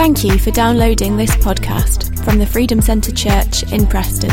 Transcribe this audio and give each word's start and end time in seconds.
Thank 0.00 0.24
you 0.24 0.38
for 0.38 0.50
downloading 0.50 1.18
this 1.18 1.36
podcast 1.36 2.24
from 2.24 2.38
the 2.38 2.46
Freedom 2.46 2.80
Centre 2.80 3.12
Church 3.12 3.70
in 3.70 3.86
Preston. 3.86 4.30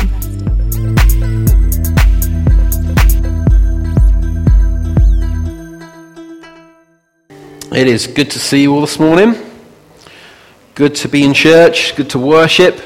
It 7.70 7.86
is 7.86 8.06
good 8.06 8.30
to 8.30 8.38
see 8.38 8.62
you 8.62 8.72
all 8.72 8.80
this 8.80 8.98
morning. 8.98 9.34
Good 10.74 10.94
to 10.94 11.08
be 11.08 11.22
in 11.22 11.34
church, 11.34 11.94
good 11.96 12.08
to 12.10 12.18
worship. 12.18 12.80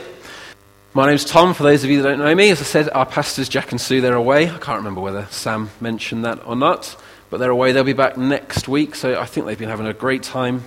My 0.92 1.06
name's 1.06 1.24
Tom, 1.24 1.54
for 1.54 1.62
those 1.62 1.84
of 1.84 1.90
you 1.90 2.02
that 2.02 2.08
don't 2.08 2.18
know 2.18 2.34
me. 2.34 2.50
As 2.50 2.60
I 2.60 2.64
said, 2.64 2.88
our 2.88 3.06
pastors, 3.06 3.48
Jack 3.48 3.70
and 3.70 3.80
Sue, 3.80 4.00
they're 4.00 4.16
away. 4.16 4.50
I 4.50 4.58
can't 4.58 4.78
remember 4.78 5.00
whether 5.00 5.26
Sam 5.30 5.70
mentioned 5.80 6.24
that 6.24 6.44
or 6.44 6.56
not, 6.56 7.00
but 7.30 7.38
they're 7.38 7.48
away. 7.48 7.70
They'll 7.70 7.84
be 7.84 7.92
back 7.92 8.16
next 8.16 8.66
week, 8.66 8.96
so 8.96 9.20
I 9.20 9.26
think 9.26 9.46
they've 9.46 9.56
been 9.56 9.68
having 9.68 9.86
a 9.86 9.94
great 9.94 10.24
time 10.24 10.64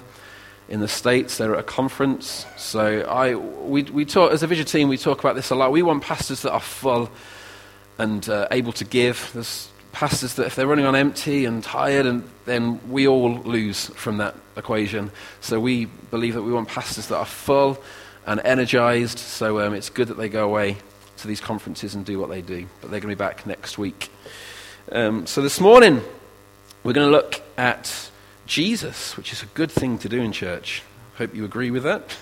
in 0.68 0.80
the 0.80 0.88
States. 0.88 1.38
They're 1.38 1.54
at 1.54 1.60
a 1.60 1.64
conference. 1.64 2.46
So 2.58 3.02
I, 3.02 3.36
we, 3.36 3.84
we 3.84 4.06
talk, 4.06 4.32
as 4.32 4.44
a 4.44 4.48
vision 4.48 4.66
team, 4.66 4.88
we 4.88 4.98
talk 4.98 5.20
about 5.20 5.36
this 5.36 5.50
a 5.50 5.56
lot. 5.56 5.72
We 5.72 5.84
want 5.84 6.04
pastors 6.04 6.42
that 6.42 6.52
are 6.52 6.60
full 6.60 7.10
and 7.98 8.28
uh, 8.28 8.48
able 8.52 8.74
to 8.74 8.86
give. 8.86 9.32
There's 9.34 9.70
pastors 9.92 10.34
that 10.36 10.46
if 10.46 10.56
they're 10.56 10.68
running 10.68 10.86
on 10.86 10.96
empty 10.96 11.46
and 11.46 11.64
tired, 11.64 12.06
and 12.06 12.28
then 12.46 12.80
we 12.92 13.08
all 13.08 13.36
lose 13.36 13.88
from 13.90 14.18
that 14.18 14.36
equation. 14.58 15.12
So 15.40 15.60
we 15.60 15.86
believe 15.86 16.34
that 16.34 16.44
we 16.44 16.52
want 16.52 16.68
pastors 16.68 17.08
that 17.08 17.18
are 17.18 17.26
full 17.26 17.82
and 18.26 18.42
energized. 18.44 19.20
So 19.20 19.66
um, 19.66 19.74
it's 19.74 19.90
good 19.90 20.10
that 20.10 20.18
they 20.18 20.30
go 20.30 20.46
away 20.46 20.78
to 21.18 21.28
these 21.28 21.40
conferences 21.40 21.96
and 21.96 22.06
do 22.06 22.20
what 22.20 22.30
they 22.30 22.42
do. 22.42 22.68
But 22.82 22.92
they're 22.92 23.00
going 23.00 23.12
to 23.12 23.16
be 23.16 23.20
back 23.20 23.46
next 23.46 23.78
week. 23.78 24.10
Um, 24.92 25.26
so 25.26 25.42
this 25.42 25.60
morning, 25.60 26.02
we're 26.84 26.94
going 26.94 27.08
to 27.08 27.12
look 27.12 27.42
at 27.58 28.12
Jesus, 28.46 29.18
which 29.18 29.34
is 29.34 29.44
a 29.44 29.48
good 29.48 29.72
thing 29.72 29.98
to 30.00 30.10
do 30.10 30.22
in 30.22 30.32
church. 30.32 30.84
Hope 31.18 31.36
you 31.36 31.46
agree 31.46 31.72
with 31.72 31.84
that. 31.84 32.16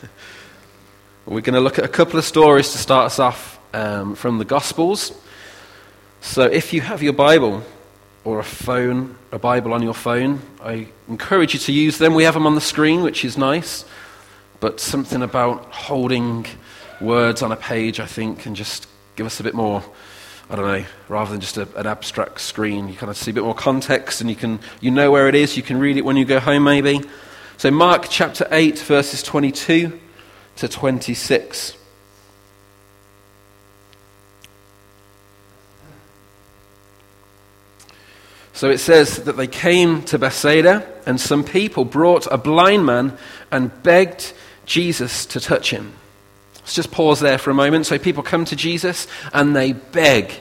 We're 1.26 1.42
going 1.42 1.54
to 1.54 1.62
look 1.62 1.80
at 1.80 1.86
a 1.86 1.90
couple 1.90 2.20
of 2.20 2.26
stories 2.26 2.72
to 2.72 2.78
start 2.78 3.06
us 3.08 3.20
off 3.20 3.60
um, 3.74 4.16
from 4.16 4.38
the 4.38 4.46
Gospels. 4.46 5.14
So 6.22 6.44
if 6.44 6.74
you 6.74 6.82
have 6.82 7.02
your 7.02 7.14
Bible 7.14 7.64
or 8.24 8.40
a 8.40 8.44
phone, 8.44 9.16
a 9.32 9.40
Bible 9.40 9.74
on 9.74 9.82
your 9.82 9.94
phone, 9.94 10.42
I 10.62 10.88
encourage 11.08 11.54
you 11.54 11.60
to 11.62 11.72
use 11.72 11.98
them. 11.98 12.14
We 12.14 12.24
have 12.24 12.34
them 12.34 12.46
on 12.46 12.56
the 12.56 12.62
screen, 12.62 13.04
which 13.04 13.26
is 13.26 13.38
nice. 13.38 13.86
But 14.60 14.80
something 14.80 15.22
about 15.22 15.74
holding 15.74 16.46
words 17.02 17.42
on 17.42 17.52
a 17.52 17.58
page, 17.58 18.00
I 18.00 18.06
think, 18.06 18.40
can 18.40 18.56
just 18.56 18.88
give 19.16 19.26
us 19.26 19.40
a 19.40 19.44
bit 19.44 19.54
more 19.54 19.84
I 20.54 20.56
don't 20.56 20.68
know, 20.68 20.86
rather 21.10 21.32
than 21.32 21.42
just 21.42 21.58
a, 21.58 21.68
an 21.76 21.88
abstract 21.88 22.40
screen, 22.40 22.88
you 22.88 22.94
kind 22.94 23.10
of 23.10 23.18
see 23.18 23.32
a 23.32 23.34
bit 23.34 23.44
more 23.44 23.56
context 23.56 24.22
and 24.22 24.30
you, 24.30 24.36
can, 24.36 24.60
you 24.82 24.92
know 24.92 25.10
where 25.10 25.28
it 25.28 25.34
is. 25.34 25.58
You 25.58 25.64
can 25.64 25.80
read 25.80 25.98
it 25.98 26.06
when 26.06 26.16
you 26.16 26.26
go 26.26 26.40
home, 26.40 26.66
maybe. 26.66 27.02
So, 27.58 27.72
Mark 27.72 28.06
chapter 28.08 28.48
8, 28.52 28.78
verses 28.78 29.24
22 29.24 30.00
to 30.58 30.68
26. 30.68 31.76
So 38.54 38.70
it 38.70 38.78
says 38.78 39.24
that 39.24 39.36
they 39.36 39.48
came 39.48 40.04
to 40.04 40.20
Bethsaida, 40.20 40.88
and 41.08 41.20
some 41.20 41.44
people 41.44 41.84
brought 41.84 42.28
a 42.28 42.38
blind 42.38 42.86
man 42.86 43.18
and 43.50 43.72
begged 43.82 44.34
Jesus 44.68 45.26
to 45.26 45.40
touch 45.40 45.72
him. 45.72 45.96
Let's 46.64 46.76
just 46.76 46.92
pause 46.92 47.20
there 47.20 47.38
for 47.38 47.52
a 47.52 47.54
moment. 47.54 47.86
So 47.86 48.00
people 48.00 48.24
come 48.24 48.46
to 48.46 48.56
Jesus 48.56 49.06
and 49.34 49.56
they 49.56 49.74
beg 49.74 50.32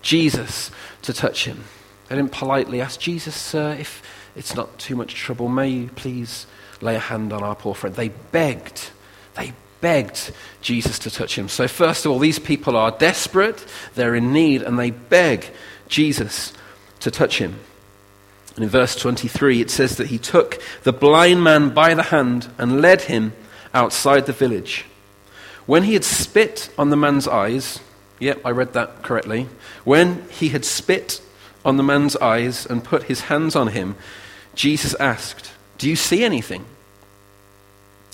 Jesus 0.00 0.70
to 1.02 1.12
touch 1.12 1.44
him. 1.44 1.64
They 2.08 2.16
didn't 2.16 2.32
politely 2.32 2.80
ask 2.80 2.98
Jesus, 2.98 3.36
Sir, 3.36 3.76
if 3.78 4.02
it's 4.34 4.54
not 4.54 4.78
too 4.78 4.96
much 4.96 5.14
trouble, 5.14 5.48
may 5.48 5.68
you 5.68 5.88
please 5.88 6.46
lay 6.80 6.94
a 6.94 7.00
hand 7.00 7.32
on 7.32 7.42
our 7.42 7.54
poor 7.54 7.74
friend. 7.74 7.94
They 7.94 8.08
begged. 8.08 8.90
They 9.34 9.52
begged 9.82 10.32
Jesus 10.62 10.98
to 11.00 11.10
touch 11.10 11.36
him. 11.36 11.48
So, 11.48 11.68
first 11.68 12.06
of 12.06 12.12
all, 12.12 12.18
these 12.18 12.38
people 12.38 12.76
are 12.76 12.90
desperate, 12.90 13.64
they're 13.94 14.14
in 14.14 14.32
need, 14.32 14.62
and 14.62 14.78
they 14.78 14.90
beg 14.90 15.50
Jesus 15.88 16.52
to 17.00 17.10
touch 17.10 17.38
him. 17.38 17.58
And 18.54 18.64
in 18.64 18.70
verse 18.70 18.96
23, 18.96 19.60
it 19.60 19.70
says 19.70 19.98
that 19.98 20.08
he 20.08 20.18
took 20.18 20.60
the 20.82 20.92
blind 20.92 21.44
man 21.44 21.70
by 21.70 21.94
the 21.94 22.04
hand 22.04 22.50
and 22.58 22.80
led 22.80 23.02
him 23.02 23.34
outside 23.74 24.26
the 24.26 24.32
village. 24.32 24.84
When 25.68 25.82
he 25.82 25.92
had 25.92 26.04
spit 26.04 26.70
on 26.78 26.88
the 26.88 26.96
man's 26.96 27.28
eyes, 27.28 27.80
yep, 28.18 28.40
I 28.42 28.52
read 28.52 28.72
that 28.72 29.02
correctly. 29.02 29.48
When 29.84 30.26
he 30.30 30.48
had 30.48 30.64
spit 30.64 31.20
on 31.62 31.76
the 31.76 31.82
man's 31.82 32.16
eyes 32.16 32.64
and 32.64 32.82
put 32.82 33.02
his 33.02 33.20
hands 33.20 33.54
on 33.54 33.68
him, 33.68 33.94
Jesus 34.54 34.94
asked, 34.94 35.52
Do 35.76 35.86
you 35.86 35.94
see 35.94 36.24
anything? 36.24 36.64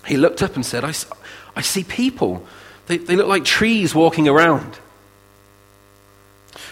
He 0.05 0.17
looked 0.17 0.43
up 0.43 0.57
and 0.57 0.67
said, 0.67 0.83
I, 0.83 0.95
I 1.55 1.61
see 1.61 1.85
people. 1.85 2.45
They, 2.89 2.97
they 2.97 3.15
look 3.15 3.29
like 3.29 3.45
trees 3.45 3.95
walking 3.95 4.27
around. 4.27 4.81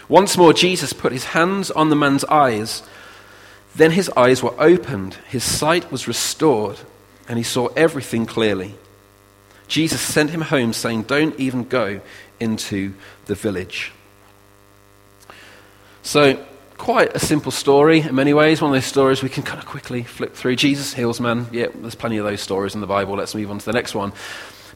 Once 0.09 0.35
more, 0.35 0.51
Jesus 0.51 0.91
put 0.91 1.13
his 1.13 1.23
hands 1.23 1.71
on 1.71 1.91
the 1.91 1.95
man's 1.95 2.25
eyes. 2.25 2.83
Then 3.73 3.91
his 3.91 4.09
eyes 4.17 4.43
were 4.43 4.61
opened, 4.61 5.13
his 5.29 5.45
sight 5.45 5.93
was 5.93 6.09
restored, 6.09 6.79
and 7.29 7.37
he 7.37 7.43
saw 7.45 7.67
everything 7.67 8.25
clearly. 8.25 8.75
Jesus 9.67 10.01
sent 10.01 10.29
him 10.29 10.41
home, 10.41 10.73
saying, 10.73 11.03
Don't 11.03 11.39
even 11.39 11.63
go 11.63 12.01
into 12.39 12.93
the 13.25 13.35
village. 13.35 13.91
So, 16.01 16.43
quite 16.77 17.15
a 17.15 17.19
simple 17.19 17.51
story 17.51 18.01
in 18.01 18.13
many 18.13 18.33
ways. 18.33 18.61
One 18.61 18.71
of 18.71 18.75
those 18.75 18.85
stories 18.85 19.23
we 19.23 19.29
can 19.29 19.43
kind 19.43 19.59
of 19.59 19.65
quickly 19.65 20.03
flip 20.03 20.35
through. 20.35 20.57
Jesus 20.57 20.93
heals 20.93 21.19
man. 21.19 21.47
Yeah, 21.51 21.67
there's 21.73 21.95
plenty 21.95 22.17
of 22.17 22.25
those 22.25 22.41
stories 22.41 22.75
in 22.75 22.81
the 22.81 22.87
Bible. 22.87 23.15
Let's 23.15 23.33
move 23.35 23.49
on 23.49 23.59
to 23.59 23.65
the 23.65 23.73
next 23.73 23.95
one. 23.95 24.11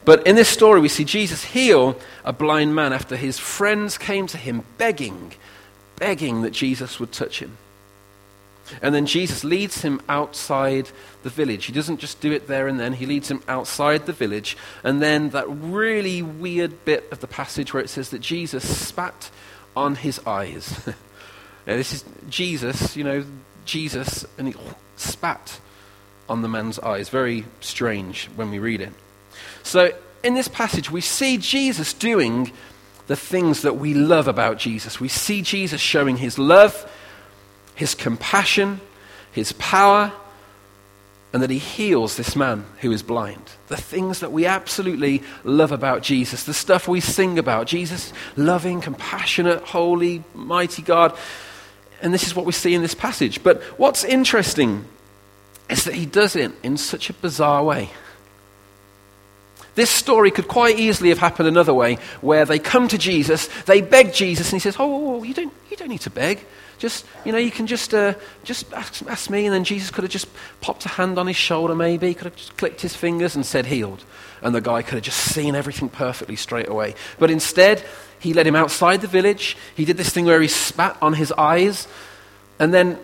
But 0.04 0.26
in 0.26 0.36
this 0.36 0.48
story, 0.48 0.80
we 0.80 0.88
see 0.88 1.04
Jesus 1.04 1.44
heal 1.44 1.98
a 2.24 2.32
blind 2.32 2.74
man 2.74 2.94
after 2.94 3.14
his 3.14 3.38
friends 3.38 3.98
came 3.98 4.26
to 4.28 4.38
him 4.38 4.64
begging, 4.78 5.34
begging 5.96 6.42
that 6.42 6.52
Jesus 6.52 6.98
would 6.98 7.12
touch 7.12 7.40
him. 7.40 7.58
And 8.82 8.94
then 8.94 9.06
Jesus 9.06 9.44
leads 9.44 9.82
him 9.82 10.00
outside 10.08 10.90
the 11.22 11.30
village. 11.30 11.66
He 11.66 11.72
doesn't 11.72 11.98
just 11.98 12.20
do 12.20 12.32
it 12.32 12.46
there 12.46 12.68
and 12.68 12.78
then, 12.78 12.92
he 12.94 13.06
leads 13.06 13.30
him 13.30 13.42
outside 13.48 14.06
the 14.06 14.12
village. 14.12 14.56
And 14.84 15.02
then 15.02 15.30
that 15.30 15.46
really 15.48 16.22
weird 16.22 16.84
bit 16.84 17.08
of 17.10 17.20
the 17.20 17.26
passage 17.26 17.72
where 17.72 17.82
it 17.82 17.90
says 17.90 18.10
that 18.10 18.20
Jesus 18.20 18.78
spat 18.86 19.30
on 19.76 19.96
his 19.96 20.20
eyes. 20.26 20.86
now, 21.66 21.76
this 21.76 21.92
is 21.92 22.04
Jesus, 22.28 22.96
you 22.96 23.04
know, 23.04 23.24
Jesus, 23.64 24.24
and 24.38 24.48
he 24.48 24.54
spat 24.96 25.60
on 26.28 26.42
the 26.42 26.48
man's 26.48 26.78
eyes. 26.78 27.08
Very 27.08 27.44
strange 27.60 28.28
when 28.36 28.50
we 28.50 28.58
read 28.58 28.80
it. 28.80 28.92
So, 29.62 29.92
in 30.22 30.34
this 30.34 30.48
passage, 30.48 30.90
we 30.90 31.00
see 31.00 31.38
Jesus 31.38 31.92
doing 31.92 32.52
the 33.06 33.16
things 33.16 33.62
that 33.62 33.76
we 33.76 33.94
love 33.94 34.28
about 34.28 34.58
Jesus. 34.58 35.00
We 35.00 35.08
see 35.08 35.42
Jesus 35.42 35.80
showing 35.80 36.16
his 36.16 36.38
love 36.38 36.90
his 37.78 37.94
compassion, 37.94 38.80
his 39.30 39.52
power, 39.52 40.12
and 41.32 41.40
that 41.44 41.50
he 41.50 41.58
heals 41.58 42.16
this 42.16 42.34
man 42.34 42.66
who 42.80 42.90
is 42.90 43.04
blind. 43.04 43.52
The 43.68 43.76
things 43.76 44.18
that 44.18 44.32
we 44.32 44.46
absolutely 44.46 45.22
love 45.44 45.70
about 45.70 46.02
Jesus, 46.02 46.42
the 46.42 46.52
stuff 46.52 46.88
we 46.88 47.00
sing 47.00 47.38
about. 47.38 47.68
Jesus, 47.68 48.12
loving, 48.36 48.80
compassionate, 48.80 49.62
holy, 49.62 50.24
mighty 50.34 50.82
God. 50.82 51.16
And 52.02 52.12
this 52.12 52.26
is 52.26 52.34
what 52.34 52.46
we 52.46 52.52
see 52.52 52.74
in 52.74 52.82
this 52.82 52.96
passage. 52.96 53.44
But 53.44 53.62
what's 53.78 54.02
interesting 54.02 54.84
is 55.70 55.84
that 55.84 55.94
he 55.94 56.04
does 56.04 56.34
it 56.34 56.50
in 56.64 56.76
such 56.78 57.10
a 57.10 57.12
bizarre 57.12 57.62
way. 57.62 57.90
This 59.76 59.90
story 59.90 60.32
could 60.32 60.48
quite 60.48 60.80
easily 60.80 61.10
have 61.10 61.18
happened 61.18 61.46
another 61.46 61.74
way, 61.74 61.98
where 62.22 62.44
they 62.44 62.58
come 62.58 62.88
to 62.88 62.98
Jesus, 62.98 63.46
they 63.66 63.82
beg 63.82 64.12
Jesus, 64.12 64.50
and 64.50 64.60
he 64.60 64.60
says, 64.60 64.74
Oh, 64.80 64.92
oh, 64.92 65.14
oh 65.14 65.22
you 65.22 65.32
don't, 65.32 65.54
you 65.70 65.76
don't 65.76 65.90
need 65.90 66.00
to 66.00 66.10
beg. 66.10 66.44
Just, 66.78 67.04
you 67.24 67.32
know, 67.32 67.38
you 67.38 67.50
can 67.50 67.66
just, 67.66 67.92
uh, 67.92 68.14
just 68.44 68.72
ask, 68.72 69.04
ask, 69.06 69.30
me. 69.30 69.46
And 69.46 69.54
then 69.54 69.64
Jesus 69.64 69.90
could 69.90 70.04
have 70.04 70.10
just 70.10 70.28
popped 70.60 70.86
a 70.86 70.88
hand 70.88 71.18
on 71.18 71.26
his 71.26 71.36
shoulder, 71.36 71.74
maybe. 71.74 72.08
He 72.08 72.14
could 72.14 72.26
have 72.26 72.36
just 72.36 72.56
clicked 72.56 72.80
his 72.80 72.94
fingers 72.94 73.34
and 73.34 73.44
said, 73.44 73.66
healed. 73.66 74.04
And 74.42 74.54
the 74.54 74.60
guy 74.60 74.82
could 74.82 74.94
have 74.94 75.02
just 75.02 75.18
seen 75.18 75.54
everything 75.54 75.88
perfectly 75.88 76.36
straight 76.36 76.68
away. 76.68 76.94
But 77.18 77.30
instead, 77.30 77.84
he 78.20 78.32
led 78.32 78.46
him 78.46 78.56
outside 78.56 79.00
the 79.00 79.08
village. 79.08 79.56
He 79.74 79.84
did 79.84 79.96
this 79.96 80.10
thing 80.10 80.24
where 80.24 80.40
he 80.40 80.48
spat 80.48 80.96
on 81.02 81.14
his 81.14 81.32
eyes. 81.32 81.88
And 82.58 82.72
then 82.72 82.98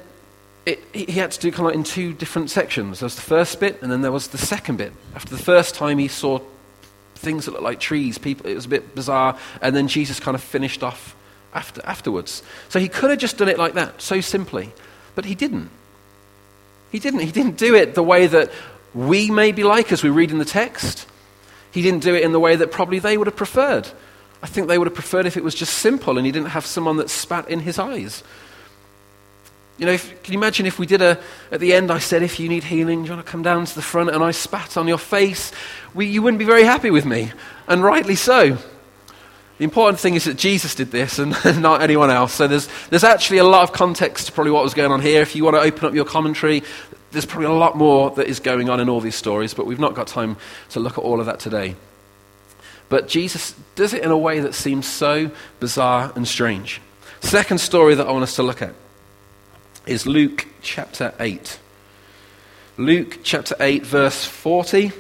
it, 0.67 0.83
he 0.93 1.13
had 1.13 1.33
to 1.33 1.41
do 1.41 1.51
kind 1.51 1.69
of 1.69 1.75
in 1.75 1.85
two 1.85 2.13
different 2.13 2.51
sections. 2.51 3.01
There 3.01 3.07
was 3.07 3.17
the 3.17 3.23
first 3.23 3.61
bit, 3.61 3.83
and 3.83 3.91
then 3.91 4.03
there 4.03 4.13
was 4.13 4.29
the 4.29 4.39
second 4.39 4.77
bit. 4.77 4.93
After 5.15 5.35
the 5.35 5.43
first 5.43 5.75
time, 5.75 5.99
he 5.99 6.09
saw 6.09 6.41
things 7.17 7.45
that 7.45 7.53
looked 7.53 7.65
like 7.65 7.81
trees. 7.81 8.19
People, 8.19 8.47
it 8.47 8.55
was 8.55 8.67
a 8.67 8.69
bit 8.69 8.95
bizarre. 8.95 9.39
And 9.61 9.75
then 9.75 9.89
Jesus 9.89 10.21
kind 10.21 10.35
of 10.35 10.43
finished 10.43 10.83
off 10.83 11.17
after, 11.55 11.81
afterwards. 11.85 12.43
So 12.69 12.79
he 12.79 12.89
could 12.89 13.11
have 13.11 13.19
just 13.19 13.39
done 13.39 13.49
it 13.49 13.59
like 13.59 13.75
that, 13.75 14.03
so 14.03 14.21
simply. 14.21 14.73
But 15.15 15.25
he 15.25 15.35
didn't. 15.35 15.71
He 16.91 16.99
didn't. 16.99 17.21
He 17.21 17.33
didn't 17.33 17.57
do 17.57 17.75
it 17.75 17.95
the 17.95 18.03
way 18.03 18.27
that 18.27 18.51
we 18.95 19.31
may 19.31 19.53
be 19.53 19.65
like 19.65 19.93
as 19.93 20.03
we 20.03 20.11
read 20.11 20.31
in 20.31 20.39
the 20.39 20.45
text. 20.45 21.07
He 21.73 21.83
didn't 21.83 22.03
do 22.03 22.15
it 22.15 22.23
in 22.23 22.33
the 22.33 22.41
way 22.41 22.57
that 22.57 22.71
probably 22.71 22.99
they 22.99 23.17
would 23.17 23.27
have 23.27 23.37
preferred. 23.37 23.89
I 24.43 24.47
think 24.47 24.69
they 24.69 24.79
would 24.79 24.87
have 24.87 24.95
preferred 24.95 25.27
if 25.27 25.37
it 25.37 25.43
was 25.43 25.55
just 25.55 25.75
simple 25.79 26.19
and 26.19 26.27
he 26.27 26.31
didn't 26.31 26.51
have 26.51 26.67
someone 26.67 26.99
that 26.99 27.11
spat 27.11 27.49
in 27.49 27.61
his 27.61 27.79
eyes. 27.79 28.23
You 29.77 29.87
know, 29.87 29.93
if, 29.93 30.23
can 30.23 30.35
you 30.35 30.39
imagine 30.39 30.67
if 30.67 30.79
we 30.79 30.87
did 30.87 31.03
a, 31.03 31.19
at 31.51 31.59
the 31.59 31.75
end, 31.75 31.91
I 31.91 31.99
said, 31.99 32.23
if 32.23 32.39
you 32.39 32.49
need 32.49 32.63
healing, 32.63 33.03
do 33.03 33.09
you 33.09 33.15
want 33.15 33.27
to 33.27 33.31
come 33.31 33.43
down 33.43 33.65
to 33.65 33.75
the 33.75 33.83
front 33.83 34.11
and 34.11 34.23
I 34.23 34.31
spat 34.31 34.77
on 34.77 34.87
your 34.87 34.99
face? 34.99 35.51
We, 35.95 36.07
you 36.07 36.23
wouldn't 36.23 36.39
be 36.39 36.45
very 36.45 36.63
happy 36.63 36.91
with 36.91 37.05
me, 37.05 37.33
and 37.67 37.83
rightly 37.83 38.15
so. 38.15 38.59
The 39.59 39.65
important 39.65 40.01
thing 40.01 40.15
is 40.15 40.25
that 40.25 40.37
Jesus 40.37 40.75
did 40.75 40.91
this 40.91 41.19
and, 41.19 41.31
not 41.63 41.81
anyone 41.81 42.11
else. 42.11 42.33
So 42.33 42.49
there's, 42.49 42.69
there's 42.91 43.05
actually 43.05 43.39
a 43.39 43.45
lot 43.45 43.63
of 43.63 43.73
context 43.73 44.27
to 44.27 44.33
probably 44.33 44.51
what 44.51 44.65
was 44.65 44.75
going 44.75 44.91
on 44.91 45.01
here. 45.01 45.23
If 45.23 45.37
you 45.37 45.45
want 45.45 45.55
to 45.57 45.61
open 45.61 45.87
up 45.87 45.95
your 45.95 46.05
commentary, 46.05 46.65
there's 47.13 47.25
probably 47.25 47.47
a 47.47 47.53
lot 47.53 47.77
more 47.77 48.11
that 48.13 48.27
is 48.27 48.41
going 48.41 48.69
on 48.69 48.81
in 48.81 48.89
all 48.89 49.01
these 49.01 49.15
stories, 49.15 49.55
but 49.55 49.67
we've 49.67 49.79
not 49.79 49.95
got 49.95 50.09
time 50.09 50.37
to 50.71 50.81
look 50.81 50.99
at 50.99 51.05
all 51.05 51.21
of 51.21 51.27
that 51.27 51.39
today. 51.39 51.77
But 52.89 53.09
Jesus 53.09 53.55
does 53.77 53.95
it 53.95 54.03
in 54.03 54.11
a 54.11 54.19
way 54.19 54.41
that 54.41 54.55
seems 54.55 54.87
so 54.87 55.31
bizarre 55.61 56.13
and 56.17 56.27
strange. 56.27 56.81
Second 57.21 57.59
story 57.59 57.95
that 57.95 58.07
I 58.07 58.13
want 58.13 58.25
us 58.25 58.37
to 58.37 58.43
look 58.43 58.61
at 58.61 58.75
is 59.87 60.07
Luke 60.07 60.47
chapter 60.63 61.15
8. 61.21 61.59
Luke 62.77 63.21
chapter 63.23 63.55
8, 63.61 63.87
verse 63.87 64.25
40. 64.25 64.93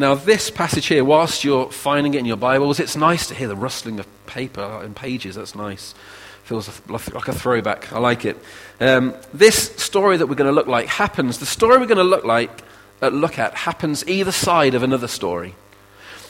Now, 0.00 0.14
this 0.14 0.50
passage 0.50 0.86
here, 0.86 1.04
whilst 1.04 1.44
you're 1.44 1.70
finding 1.70 2.14
it 2.14 2.20
in 2.20 2.24
your 2.24 2.38
Bibles, 2.38 2.80
it's 2.80 2.96
nice 2.96 3.26
to 3.26 3.34
hear 3.34 3.48
the 3.48 3.54
rustling 3.54 4.00
of 4.00 4.06
paper 4.24 4.80
and 4.82 4.96
pages. 4.96 5.34
That's 5.34 5.54
nice. 5.54 5.94
Feels 6.42 6.70
like 6.88 7.28
a 7.28 7.34
throwback. 7.34 7.92
I 7.92 7.98
like 7.98 8.24
it. 8.24 8.38
Um, 8.80 9.14
this 9.34 9.76
story 9.76 10.16
that 10.16 10.26
we're 10.26 10.36
going 10.36 10.48
to 10.48 10.54
look 10.54 10.66
like 10.66 10.86
happens, 10.86 11.36
the 11.36 11.44
story 11.44 11.76
we're 11.76 11.84
going 11.84 11.98
to 11.98 12.02
look 12.02 12.24
like, 12.24 12.62
uh, 13.02 13.08
look 13.08 13.38
at 13.38 13.54
happens 13.54 14.08
either 14.08 14.32
side 14.32 14.72
of 14.72 14.82
another 14.82 15.06
story. 15.06 15.54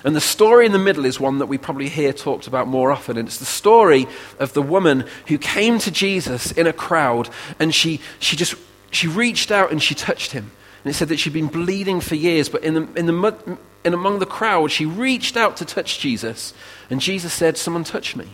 And 0.03 0.17
the 0.17 0.21
story 0.21 0.67
in 0.67 0.73
the 0.73 0.79
middle 0.81 1.05
is 1.05 1.21
one 1.21 1.39
that 1.39 1.47
we 1.47 1.57
probably 1.57 1.89
hear 1.89 2.13
talked 2.13 2.49
about 2.49 2.67
more 2.67 2.91
often. 2.91 3.17
And 3.17 3.29
it's 3.29 3.39
the 3.39 3.45
story 3.45 4.09
of 4.41 4.53
the 4.53 4.63
woman 4.63 5.05
who 5.29 5.39
came 5.39 5.79
to 5.79 5.93
Jesus 5.93 6.51
in 6.51 6.67
a 6.67 6.73
crowd 6.73 7.29
and 7.61 7.73
she, 7.73 8.01
she 8.19 8.35
just 8.35 8.57
she 8.91 9.07
reached 9.07 9.53
out 9.53 9.71
and 9.71 9.81
she 9.81 9.95
touched 9.95 10.33
him. 10.33 10.51
And 10.85 10.91
it 10.91 10.95
said 10.95 11.09
that 11.09 11.19
she'd 11.19 11.33
been 11.33 11.49
bleeding 11.49 12.01
for 12.01 12.15
years, 12.15 12.49
but 12.49 12.65
in, 12.65 12.75
the, 12.75 12.83
in, 12.95 13.07
the, 13.07 13.59
in 13.85 13.95
among 13.95 14.19
the 14.19 14.27
crowd, 14.27 14.71
she 14.71 14.87
reached 14.87 15.37
out 15.37 15.57
to 15.59 15.65
touch 15.65 15.99
Jesus. 15.99 16.55
And 16.89 17.01
Jesus 17.01 17.33
said, 17.33 17.57
Someone 17.57 17.85
touched 17.85 18.17
me. 18.17 18.29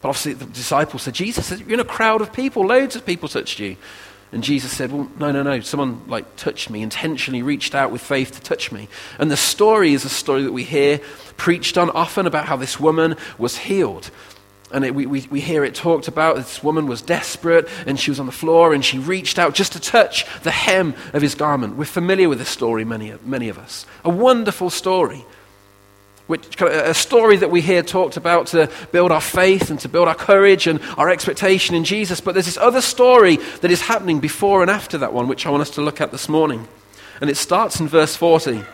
But 0.00 0.08
obviously, 0.08 0.34
the 0.34 0.46
disciples 0.46 1.02
said, 1.02 1.14
Jesus, 1.14 1.50
you're 1.60 1.74
in 1.74 1.80
a 1.80 1.84
crowd 1.84 2.20
of 2.20 2.32
people. 2.32 2.66
Loads 2.66 2.96
of 2.96 3.04
people 3.04 3.28
touched 3.28 3.58
you. 3.58 3.76
And 4.32 4.42
Jesus 4.42 4.72
said, 4.72 4.92
Well, 4.92 5.10
no, 5.18 5.30
no, 5.32 5.42
no. 5.42 5.60
Someone 5.60 6.02
like 6.08 6.36
touched 6.36 6.70
me, 6.70 6.82
intentionally 6.82 7.42
reached 7.42 7.74
out 7.74 7.90
with 7.90 8.00
faith 8.00 8.32
to 8.32 8.40
touch 8.40 8.72
me. 8.72 8.88
And 9.18 9.30
the 9.30 9.36
story 9.36 9.92
is 9.92 10.04
a 10.04 10.10
story 10.10 10.42
that 10.42 10.52
we 10.52 10.64
hear 10.64 11.00
preached 11.36 11.76
on 11.78 11.90
often 11.90 12.26
about 12.26 12.46
how 12.46 12.56
this 12.56 12.80
woman 12.80 13.16
was 13.38 13.56
healed. 13.56 14.10
And 14.72 14.84
it, 14.84 14.94
we, 14.94 15.06
we, 15.06 15.26
we 15.30 15.40
hear 15.40 15.64
it 15.64 15.74
talked 15.74 16.08
about. 16.08 16.36
This 16.36 16.62
woman 16.62 16.86
was 16.86 17.00
desperate 17.00 17.68
and 17.86 17.98
she 17.98 18.10
was 18.10 18.18
on 18.18 18.26
the 18.26 18.32
floor 18.32 18.74
and 18.74 18.84
she 18.84 18.98
reached 18.98 19.38
out 19.38 19.54
just 19.54 19.72
to 19.72 19.80
touch 19.80 20.26
the 20.42 20.50
hem 20.50 20.94
of 21.12 21.22
his 21.22 21.34
garment. 21.34 21.76
We're 21.76 21.84
familiar 21.84 22.28
with 22.28 22.38
this 22.38 22.48
story, 22.48 22.84
many, 22.84 23.14
many 23.24 23.48
of 23.48 23.58
us. 23.58 23.86
A 24.04 24.10
wonderful 24.10 24.70
story. 24.70 25.24
Which, 26.26 26.60
a 26.60 26.92
story 26.92 27.36
that 27.36 27.52
we 27.52 27.60
hear 27.60 27.84
talked 27.84 28.16
about 28.16 28.48
to 28.48 28.68
build 28.90 29.12
our 29.12 29.20
faith 29.20 29.70
and 29.70 29.78
to 29.80 29.88
build 29.88 30.08
our 30.08 30.14
courage 30.16 30.66
and 30.66 30.80
our 30.96 31.08
expectation 31.08 31.76
in 31.76 31.84
Jesus. 31.84 32.20
But 32.20 32.32
there's 32.32 32.46
this 32.46 32.56
other 32.56 32.80
story 32.80 33.36
that 33.36 33.70
is 33.70 33.82
happening 33.82 34.18
before 34.18 34.62
and 34.62 34.70
after 34.70 34.98
that 34.98 35.12
one, 35.12 35.28
which 35.28 35.46
I 35.46 35.50
want 35.50 35.60
us 35.60 35.70
to 35.70 35.82
look 35.82 36.00
at 36.00 36.10
this 36.10 36.28
morning. 36.28 36.66
And 37.20 37.30
it 37.30 37.36
starts 37.36 37.78
in 37.78 37.86
verse 37.86 38.16
40. 38.16 38.64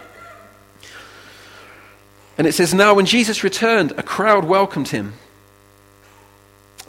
And 2.38 2.46
it 2.46 2.52
says, 2.52 2.72
Now 2.72 2.94
when 2.94 3.04
Jesus 3.04 3.44
returned, 3.44 3.92
a 3.98 4.02
crowd 4.02 4.44
welcomed 4.44 4.88
him 4.88 5.12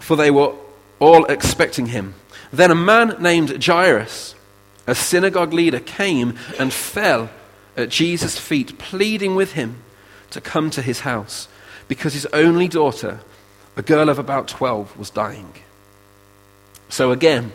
for 0.04 0.18
they 0.18 0.30
were 0.30 0.54
all 1.00 1.24
expecting 1.26 1.88
him. 1.88 2.14
Then 2.52 2.72
a 2.72 2.76
man 2.76 3.16
named 3.22 3.64
Jairus, 3.64 4.36
a 4.86 4.94
synagogue 4.94 5.54
leader, 5.54 5.80
came 5.80 6.38
and 6.60 6.74
fell 6.74 7.30
at 7.78 7.90
Jesus' 7.90 8.38
feet, 8.38 8.78
pleading 8.78 9.34
with 9.34 9.54
him 9.54 9.78
to 10.32 10.42
come 10.42 10.70
to 10.72 10.82
his 10.82 11.02
house 11.02 11.48
because 11.88 12.14
his 12.14 12.26
only 12.28 12.68
daughter, 12.68 13.22
a 13.78 13.82
girl 13.82 14.10
of 14.10 14.20
about 14.20 14.50
12, 14.50 14.98
was 14.98 15.10
dying. 15.10 15.54
So 16.90 17.12
again, 17.12 17.54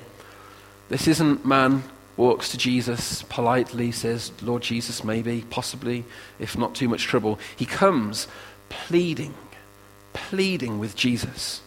this 0.89 1.07
isn't 1.07 1.45
man 1.45 1.83
walks 2.17 2.51
to 2.53 2.57
Jesus 2.57 3.25
politely, 3.25 3.93
says, 3.93 4.33
Lord 4.43 4.63
Jesus, 4.63 5.05
maybe, 5.05 5.45
possibly, 5.51 6.05
if 6.39 6.57
not 6.57 6.75
too 6.75 6.89
much 6.89 7.05
trouble. 7.05 7.39
He 7.57 7.67
comes 7.67 8.27
pleading, 8.71 9.35
pleading 10.15 10.79
with 10.79 10.97
Jesus 10.97 11.61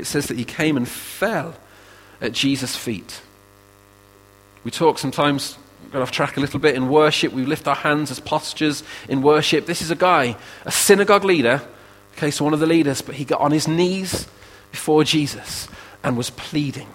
it 0.00 0.06
says 0.06 0.26
that 0.26 0.38
he 0.38 0.44
came 0.44 0.76
and 0.76 0.88
fell 0.88 1.54
at 2.20 2.32
Jesus' 2.32 2.76
feet. 2.76 3.22
We 4.64 4.70
talk 4.70 4.98
sometimes, 4.98 5.56
got 5.92 6.02
off 6.02 6.10
track 6.10 6.36
a 6.36 6.40
little 6.40 6.60
bit 6.60 6.74
in 6.74 6.88
worship. 6.88 7.32
We 7.32 7.44
lift 7.44 7.66
our 7.66 7.74
hands 7.74 8.10
as 8.10 8.20
postures 8.20 8.82
in 9.08 9.22
worship. 9.22 9.66
This 9.66 9.82
is 9.82 9.90
a 9.90 9.96
guy, 9.96 10.36
a 10.64 10.70
synagogue 10.70 11.24
leader, 11.24 11.62
okay, 12.16 12.30
so 12.30 12.44
one 12.44 12.52
of 12.52 12.60
the 12.60 12.66
leaders, 12.66 13.00
but 13.00 13.14
he 13.14 13.24
got 13.24 13.40
on 13.40 13.50
his 13.50 13.66
knees 13.66 14.26
before 14.70 15.04
Jesus 15.04 15.68
and 16.02 16.16
was 16.16 16.30
pleading, 16.30 16.88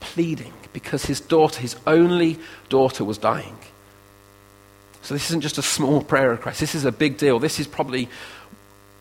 pleading 0.00 0.52
because 0.72 1.06
his 1.06 1.20
daughter, 1.20 1.60
his 1.60 1.76
only 1.86 2.38
daughter, 2.68 3.04
was 3.04 3.18
dying. 3.18 3.56
So 5.02 5.14
this 5.14 5.30
isn't 5.30 5.40
just 5.40 5.56
a 5.56 5.62
small 5.62 6.02
prayer 6.02 6.30
request. 6.30 6.60
This 6.60 6.74
is 6.74 6.84
a 6.84 6.92
big 6.92 7.16
deal. 7.16 7.38
This 7.38 7.58
is 7.58 7.66
probably 7.66 8.08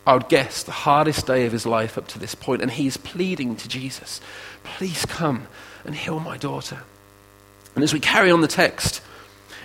I 0.08 0.14
would 0.14 0.30
guess, 0.30 0.64
the 0.64 0.72
hardest 0.72 1.28
day 1.28 1.46
of 1.46 1.52
his 1.52 1.66
life 1.66 1.98
up 1.98 2.08
to 2.08 2.20
this 2.20 2.34
point, 2.34 2.62
and 2.62 2.72
he's 2.72 2.96
pleading 2.96 3.58
to 3.58 3.68
Jesus, 3.68 4.22
please 4.64 5.06
come 5.06 5.48
and 5.84 5.94
heal 5.94 6.22
my 6.22 6.38
daughter. 6.38 6.84
And 7.76 7.84
as 7.84 7.94
we 7.94 8.00
carry 8.00 8.32
on 8.32 8.40
the 8.40 8.48
text, 8.48 9.02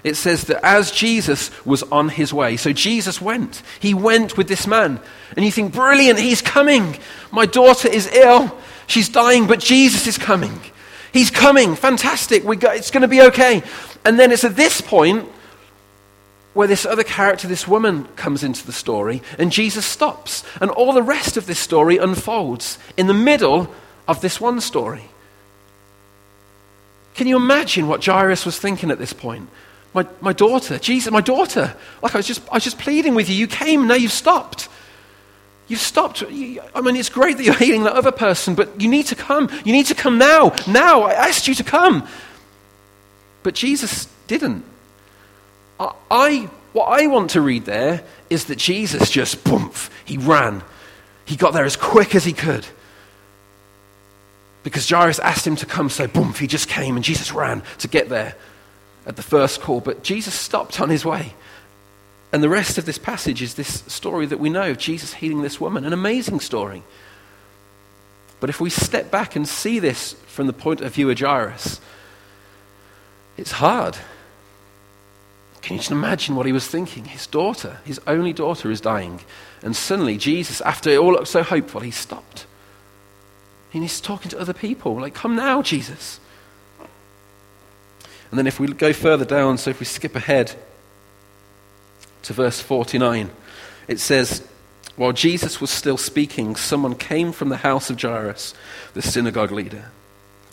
it 0.03 0.17
says 0.17 0.45
that 0.47 0.65
as 0.65 0.91
Jesus 0.91 1.53
was 1.65 1.85
on 1.85 2.09
his 2.09 2.35
way, 2.35 2.57
so 2.57 2.73
Jesus 2.73 3.21
went. 3.21 3.63
He 3.79 3.95
went 3.95 4.37
with 4.37 4.49
this 4.49 4.67
man. 4.67 4.99
And 5.37 5.45
you 5.45 5.53
think, 5.53 5.73
brilliant, 5.73 6.19
he's 6.19 6.43
coming. 6.43 6.99
My 7.31 7.47
daughter 7.47 7.87
is 7.87 8.09
ill. 8.09 8.59
She's 8.89 9.09
dying, 9.09 9.47
but 9.47 9.61
Jesus 9.61 10.09
is 10.09 10.19
coming. 10.19 10.61
He's 11.13 11.31
coming. 11.31 11.77
Fantastic. 11.77 12.43
We 12.43 12.57
got, 12.57 12.75
it's 12.75 12.91
going 12.91 13.03
to 13.03 13.09
be 13.09 13.23
okay. 13.23 13.63
And 14.05 14.19
then 14.19 14.33
it's 14.33 14.43
at 14.43 14.57
this 14.57 14.81
point 14.81 15.29
where 16.55 16.69
this 16.69 16.85
other 16.85 17.05
character, 17.05 17.49
this 17.49 17.67
woman, 17.67 18.05
comes 18.17 18.45
into 18.45 18.67
the 18.67 18.73
story, 18.73 19.23
and 19.39 19.51
Jesus 19.51 19.87
stops. 19.87 20.45
And 20.61 20.71
all 20.71 20.93
the 20.93 21.03
rest 21.03 21.37
of 21.37 21.47
this 21.47 21.59
story 21.59 21.97
unfolds 21.97 22.79
in 22.97 23.07
the 23.07 23.15
middle 23.15 23.73
of 24.07 24.21
this 24.21 24.41
one 24.41 24.61
story. 24.61 25.05
Can 27.15 27.27
you 27.27 27.37
imagine 27.37 27.89
what 27.89 28.05
Jairus 28.05 28.45
was 28.45 28.59
thinking 28.59 28.91
at 28.91 28.99
this 28.99 29.13
point? 29.13 29.49
My, 29.95 30.07
my 30.21 30.33
daughter, 30.33 30.79
Jesus, 30.79 31.13
my 31.13 31.21
daughter. 31.21 31.75
Like 32.03 32.15
I 32.15 32.19
was, 32.19 32.27
just, 32.27 32.43
I 32.51 32.55
was 32.55 32.65
just 32.65 32.79
pleading 32.79 33.15
with 33.15 33.29
you. 33.29 33.37
You 33.37 33.47
came, 33.47 33.87
now 33.87 33.95
you've 33.95 34.13
stopped. 34.13 34.69
You've 35.69 35.81
stopped. 35.81 36.23
I 36.23 36.81
mean, 36.81 36.97
it's 36.97 37.09
great 37.09 37.37
that 37.37 37.45
you're 37.45 37.55
healing 37.55 37.85
that 37.85 37.95
other 37.95 38.13
person, 38.13 38.55
but 38.55 38.81
you 38.81 38.89
need 38.89 39.07
to 39.07 39.15
come. 39.15 39.51
You 39.65 39.73
need 39.73 39.87
to 39.87 39.95
come 39.95 40.19
now. 40.19 40.55
Now, 40.67 41.03
I 41.03 41.13
asked 41.13 41.47
you 41.47 41.55
to 41.55 41.65
come. 41.65 42.07
But 43.43 43.55
Jesus 43.55 44.07
didn't. 44.27 44.65
I, 46.11 46.49
what 46.73 46.87
I 46.87 47.07
want 47.07 47.31
to 47.31 47.41
read 47.41 47.65
there 47.65 48.05
is 48.31 48.47
that 48.47 48.57
Jesus 48.57 49.11
just, 49.11 49.45
boom, 49.45 49.73
he 50.05 50.17
ran. 50.17 50.63
He 51.25 51.37
got 51.37 51.53
there 51.53 51.65
as 51.65 51.77
quick 51.77 52.15
as 52.15 52.25
he 52.25 52.33
could. 52.33 52.67
Because 54.63 54.89
Jairus 54.89 55.19
asked 55.19 55.47
him 55.47 55.57
to 55.57 55.67
come, 55.67 55.89
so 55.89 56.07
boom, 56.07 56.33
he 56.35 56.47
just 56.47 56.69
came 56.69 56.97
and 56.97 57.05
Jesus 57.05 57.33
ran 57.33 57.63
to 57.79 57.89
get 57.89 58.09
there 58.09 58.37
at 59.07 59.17
the 59.17 59.23
first 59.23 59.61
call. 59.61 59.81
But 59.81 60.05
Jesus 60.05 60.35
stopped 60.35 60.81
on 60.81 60.89
his 60.89 61.05
way. 61.05 61.35
And 62.33 62.43
the 62.43 62.49
rest 62.49 62.79
of 62.79 62.87
this 62.87 62.99
passage 62.99 63.43
is 63.43 63.55
this 63.55 63.83
story 63.87 64.27
that 64.27 64.41
we 64.41 64.49
know 64.49 64.71
of 64.71 64.79
Jesus 64.79 65.15
healing 65.15 65.43
this 65.43 65.61
woman, 65.61 65.85
an 65.85 65.93
amazing 65.93 66.41
story. 66.41 66.83
But 68.41 68.51
if 68.51 68.61
we 68.61 68.71
step 68.71 69.11
back 69.11 69.37
and 69.37 69.47
see 69.47 69.79
this 69.79 70.15
from 70.27 70.47
the 70.47 70.53
point 70.53 70.81
of 70.81 70.95
view 70.95 71.11
of 71.11 71.19
Jairus, 71.19 71.81
it's 73.37 73.53
hard. 73.53 73.97
Can 75.63 75.75
you 75.75 75.79
just 75.79 75.93
imagine 75.93 76.35
what 76.35 76.45
he 76.45 76.53
was 76.53 76.67
thinking? 76.67 77.05
His 77.05 77.27
daughter, 77.27 77.79
his 77.85 78.01
only 78.07 78.33
daughter, 78.33 78.71
is 78.71 78.81
dying. 78.81 79.21
And 79.63 79.77
suddenly, 79.77 80.19
Jesus, 80.19 80.61
after 80.61 80.91
it 80.91 80.99
all 80.99 81.13
looked 81.13 81.29
so 81.29 81.45
hopeful, 81.45 81.81
he 81.81 81.93
stopped. 81.93 82.47
And 83.73 83.83
he's 83.83 84.01
talking 84.01 84.31
to 84.31 84.41
other 84.41 84.53
people, 84.53 85.01
like, 85.01 85.15
Come 85.15 85.37
now, 85.37 85.63
Jesus. 85.63 86.19
And 88.31 88.39
then, 88.39 88.47
if 88.47 88.59
we 88.59 88.67
go 88.67 88.93
further 88.93 89.25
down, 89.25 89.57
so 89.57 89.71
if 89.71 89.79
we 89.79 89.87
skip 89.87 90.17
ahead 90.17 90.55
to 92.23 92.33
verse 92.33 92.61
49, 92.61 93.31
it 93.87 94.01
says, 94.01 94.47
While 94.97 95.13
Jesus 95.13 95.61
was 95.61 95.71
still 95.71 95.97
speaking, 95.97 96.57
someone 96.57 96.97
came 96.97 97.31
from 97.31 97.51
the 97.51 97.59
house 97.59 97.89
of 97.89 98.01
Jairus, 98.01 98.53
the 98.95 99.03
synagogue 99.03 99.53
leader. 99.53 99.91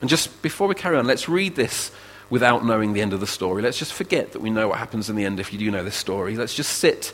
And 0.01 0.09
just 0.09 0.41
before 0.41 0.67
we 0.67 0.75
carry 0.75 0.97
on, 0.97 1.07
let's 1.07 1.27
read 1.27 1.55
this 1.55 1.91
without 2.29 2.65
knowing 2.65 2.93
the 2.93 3.01
end 3.01 3.13
of 3.13 3.19
the 3.19 3.27
story. 3.27 3.61
Let's 3.61 3.79
just 3.79 3.93
forget 3.93 4.33
that 4.33 4.41
we 4.41 4.49
know 4.49 4.67
what 4.67 4.77
happens 4.77 5.09
in 5.09 5.15
the 5.15 5.25
end 5.25 5.39
if 5.39 5.51
you 5.51 5.59
do 5.59 5.71
know 5.71 5.83
this 5.83 5.95
story. 5.95 6.35
Let's 6.35 6.55
just 6.55 6.77
sit 6.77 7.13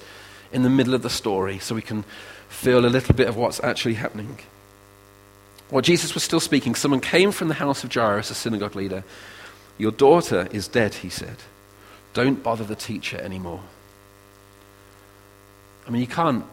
in 0.51 0.63
the 0.63 0.69
middle 0.69 0.93
of 0.93 1.01
the 1.01 1.09
story 1.09 1.59
so 1.59 1.75
we 1.75 1.81
can 1.81 2.03
feel 2.49 2.85
a 2.85 2.87
little 2.87 3.15
bit 3.15 3.27
of 3.27 3.35
what's 3.37 3.63
actually 3.63 3.95
happening. 3.95 4.39
While 5.69 5.81
Jesus 5.81 6.13
was 6.13 6.23
still 6.23 6.39
speaking, 6.39 6.75
someone 6.75 7.01
came 7.01 7.31
from 7.31 7.47
the 7.47 7.55
house 7.55 7.83
of 7.83 7.93
Jairus, 7.93 8.29
a 8.29 8.35
synagogue 8.35 8.75
leader. 8.75 9.03
Your 9.77 9.91
daughter 9.91 10.47
is 10.51 10.67
dead, 10.67 10.95
he 10.95 11.09
said. 11.09 11.37
Don't 12.13 12.43
bother 12.43 12.63
the 12.63 12.75
teacher 12.75 13.19
anymore. 13.19 13.61
I 15.87 15.89
mean, 15.89 16.01
you 16.01 16.07
can't 16.07 16.45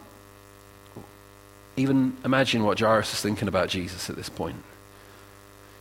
even 1.75 2.17
imagine 2.23 2.63
what 2.63 2.79
Jairus 2.79 3.13
is 3.13 3.21
thinking 3.21 3.47
about 3.47 3.69
Jesus 3.69 4.09
at 4.09 4.15
this 4.15 4.29
point. 4.29 4.57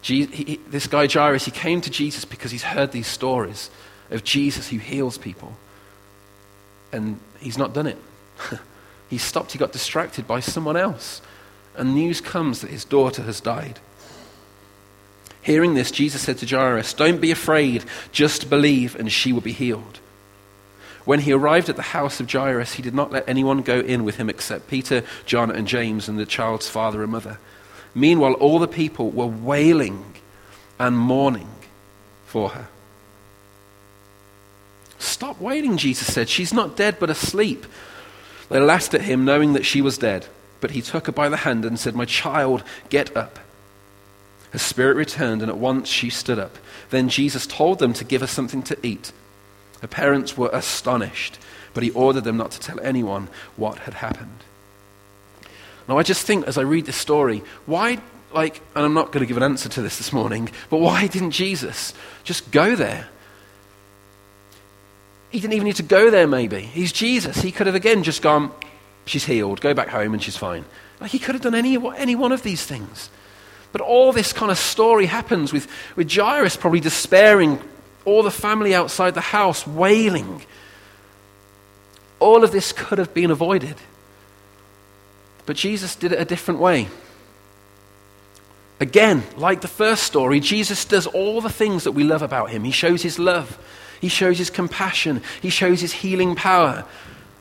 He, 0.03 0.27
he, 0.27 0.57
this 0.69 0.87
guy 0.87 1.07
Jairus, 1.07 1.45
he 1.45 1.51
came 1.51 1.81
to 1.81 1.91
Jesus 1.91 2.25
because 2.25 2.51
he's 2.51 2.65
heard 2.65 2.93
these 2.93 3.07
stories 3.07 3.71
of 4.11 4.25
Jesus 4.25 4.69
who 4.69 4.79
heals 4.79 5.17
people. 5.17 5.55
And 6.93 7.19
he's 7.39 7.57
not 7.57 7.73
done 7.73 7.87
it. 7.87 7.99
he 9.09 9.17
stopped, 9.19 9.53
he 9.53 9.59
got 9.59 9.73
distracted 9.73 10.27
by 10.27 10.41
someone 10.41 10.77
else. 10.77 11.23
And 11.77 11.95
news 11.95 12.21
comes 12.21 12.61
that 12.61 12.71
his 12.71 12.85
daughter 12.85 13.23
has 13.23 13.41
died. 13.41 13.79
Hearing 15.41 15.75
this, 15.75 15.91
Jesus 15.91 16.23
said 16.23 16.39
to 16.39 16.47
Jairus, 16.47 16.95
Don't 16.95 17.21
be 17.21 17.31
afraid, 17.31 17.85
just 18.11 18.51
believe, 18.51 18.95
and 18.97 19.11
she 19.11 19.33
will 19.33 19.41
be 19.41 19.53
healed. 19.53 20.01
When 21.05 21.21
he 21.21 21.33
arrived 21.33 21.69
at 21.69 21.77
the 21.77 21.83
house 21.83 22.21
of 22.21 22.31
Jairus, 22.31 22.75
he 22.75 22.83
did 22.83 22.95
not 22.95 23.11
let 23.11 23.29
anyone 23.29 23.63
go 23.63 23.81
in 23.81 24.05
with 24.05 24.17
him 24.17 24.29
except 24.29 24.69
Peter, 24.69 25.03
John, 25.27 25.51
and 25.51 25.67
James, 25.67 26.09
and 26.09 26.19
the 26.19 26.27
child's 26.27 26.69
father 26.69 27.03
and 27.03 27.11
mother. 27.11 27.39
Meanwhile, 27.95 28.35
all 28.35 28.59
the 28.59 28.69
people 28.69 29.11
were 29.11 29.27
wailing 29.27 30.05
and 30.79 30.97
mourning 30.97 31.49
for 32.25 32.51
her. 32.51 32.69
Stop 34.99 35.41
wailing, 35.41 35.77
Jesus 35.77 36.13
said. 36.13 36.29
She's 36.29 36.55
not 36.55 36.77
dead, 36.77 36.97
but 36.99 37.11
asleep. 37.11 37.67
They 38.49 38.61
laughed 38.61 38.95
at 38.95 39.03
him, 39.03 39.25
knowing 39.25 39.53
that 39.53 39.67
she 39.67 39.83
was 39.83 39.99
dead. 39.99 40.27
But 40.61 40.71
he 40.71 40.81
took 40.81 41.07
her 41.07 41.13
by 41.13 41.29
the 41.29 41.39
hand 41.39 41.65
and 41.65 41.79
said, 41.79 41.95
My 41.95 42.05
child, 42.05 42.63
get 42.89 43.15
up. 43.17 43.39
Her 44.53 44.59
spirit 44.59 44.97
returned, 44.97 45.43
and 45.43 45.51
at 45.51 45.59
once 45.59 45.89
she 45.89 46.11
stood 46.11 46.39
up. 46.39 46.57
Then 46.91 47.09
Jesus 47.09 47.47
told 47.47 47.79
them 47.79 47.93
to 47.95 48.05
give 48.05 48.21
her 48.21 48.27
something 48.27 48.63
to 48.65 48.79
eat. 48.87 49.13
Her 49.81 49.89
parents 49.89 50.37
were 50.37 50.51
astonished, 50.53 51.39
but 51.75 51.83
he 51.83 51.91
ordered 51.91 52.25
them 52.25 52.37
not 52.37 52.53
to 52.53 52.61
tell 52.61 52.79
anyone 52.81 53.29
what 53.57 53.79
had 53.81 53.95
happened. 53.95 54.45
Now, 55.89 55.99
I 55.99 56.03
just 56.03 56.27
think 56.27 56.47
as 56.47 56.59
I 56.59 56.63
read 56.63 56.87
this 56.87 56.97
story, 56.97 57.43
why, 57.67 58.01
like, 58.33 58.61
and 58.75 58.85
I'm 58.85 58.95
not 58.95 59.13
going 59.13 59.21
to 59.21 59.27
give 59.27 59.37
an 59.37 59.43
answer 59.43 59.69
to 59.69 59.83
this 59.83 59.99
this 59.99 60.13
morning, 60.13 60.49
but 60.71 60.79
why 60.79 61.07
didn't 61.07 61.33
Jesus 61.33 61.93
just 62.25 62.51
go 62.51 62.77
there? 62.77 63.09
He 65.31 65.41
didn't 65.41 65.55
even 65.55 65.67
need 65.67 65.77
to 65.77 65.83
go 65.83 66.11
there, 66.11 66.27
maybe. 66.27 66.61
He's 66.61 66.93
Jesus. 66.93 67.41
He 67.41 67.53
could 67.53 67.67
have, 67.67 67.75
again, 67.75 68.03
just 68.03 68.23
gone, 68.23 68.53
she's 69.07 69.25
healed, 69.25 69.61
go 69.61 69.75
back 69.75 69.89
home, 69.89 70.13
and 70.13 70.23
she's 70.23 70.37
fine. 70.37 70.65
Like, 71.01 71.11
he 71.11 71.19
could 71.19 71.35
have 71.35 71.43
done 71.43 71.55
any, 71.55 71.77
any 71.97 72.15
one 72.15 72.33
of 72.33 72.43
these 72.43 72.65
things. 72.65 73.11
But 73.73 73.81
all 73.81 74.13
this 74.13 74.33
kind 74.33 74.53
of 74.53 74.59
story 74.59 75.07
happens 75.07 75.53
with, 75.53 75.67
with 75.97 76.13
Jairus 76.13 76.57
probably 76.57 76.81
despairing, 76.81 77.59
all 78.05 78.23
the 78.23 78.31
family 78.31 78.75
outside 78.75 79.15
the 79.15 79.21
house 79.21 79.67
wailing. 79.67 80.45
All 82.21 82.45
of 82.45 82.53
this 82.53 82.73
could 82.73 82.99
have 82.99 83.15
been 83.15 83.31
avoided. 83.31 83.77
But 85.47 85.57
Jesus 85.57 85.97
did 85.97 86.13
it 86.13 86.21
a 86.21 86.25
different 86.25 86.61
way. 86.61 86.89
Again, 88.81 89.23
like 89.37 89.61
the 89.61 89.69
first 89.69 90.03
story, 90.03 90.41
Jesus 90.41 90.85
does 90.85 91.07
all 91.07 91.41
the 91.41 91.51
things 91.51 91.85
that 91.85 91.93
we 91.93 92.05
love 92.05 92.23
about 92.23 92.51
him. 92.51 92.65
He 92.65 92.73
shows 92.73 93.03
his 93.03 93.19
love, 93.19 93.59
he 94.01 94.09
shows 94.09 94.39
his 94.39 94.51
compassion, 94.51 95.23
he 95.41 95.51
shows 95.51 95.81
his 95.81 95.93
healing 95.93 96.35
power. 96.35 96.85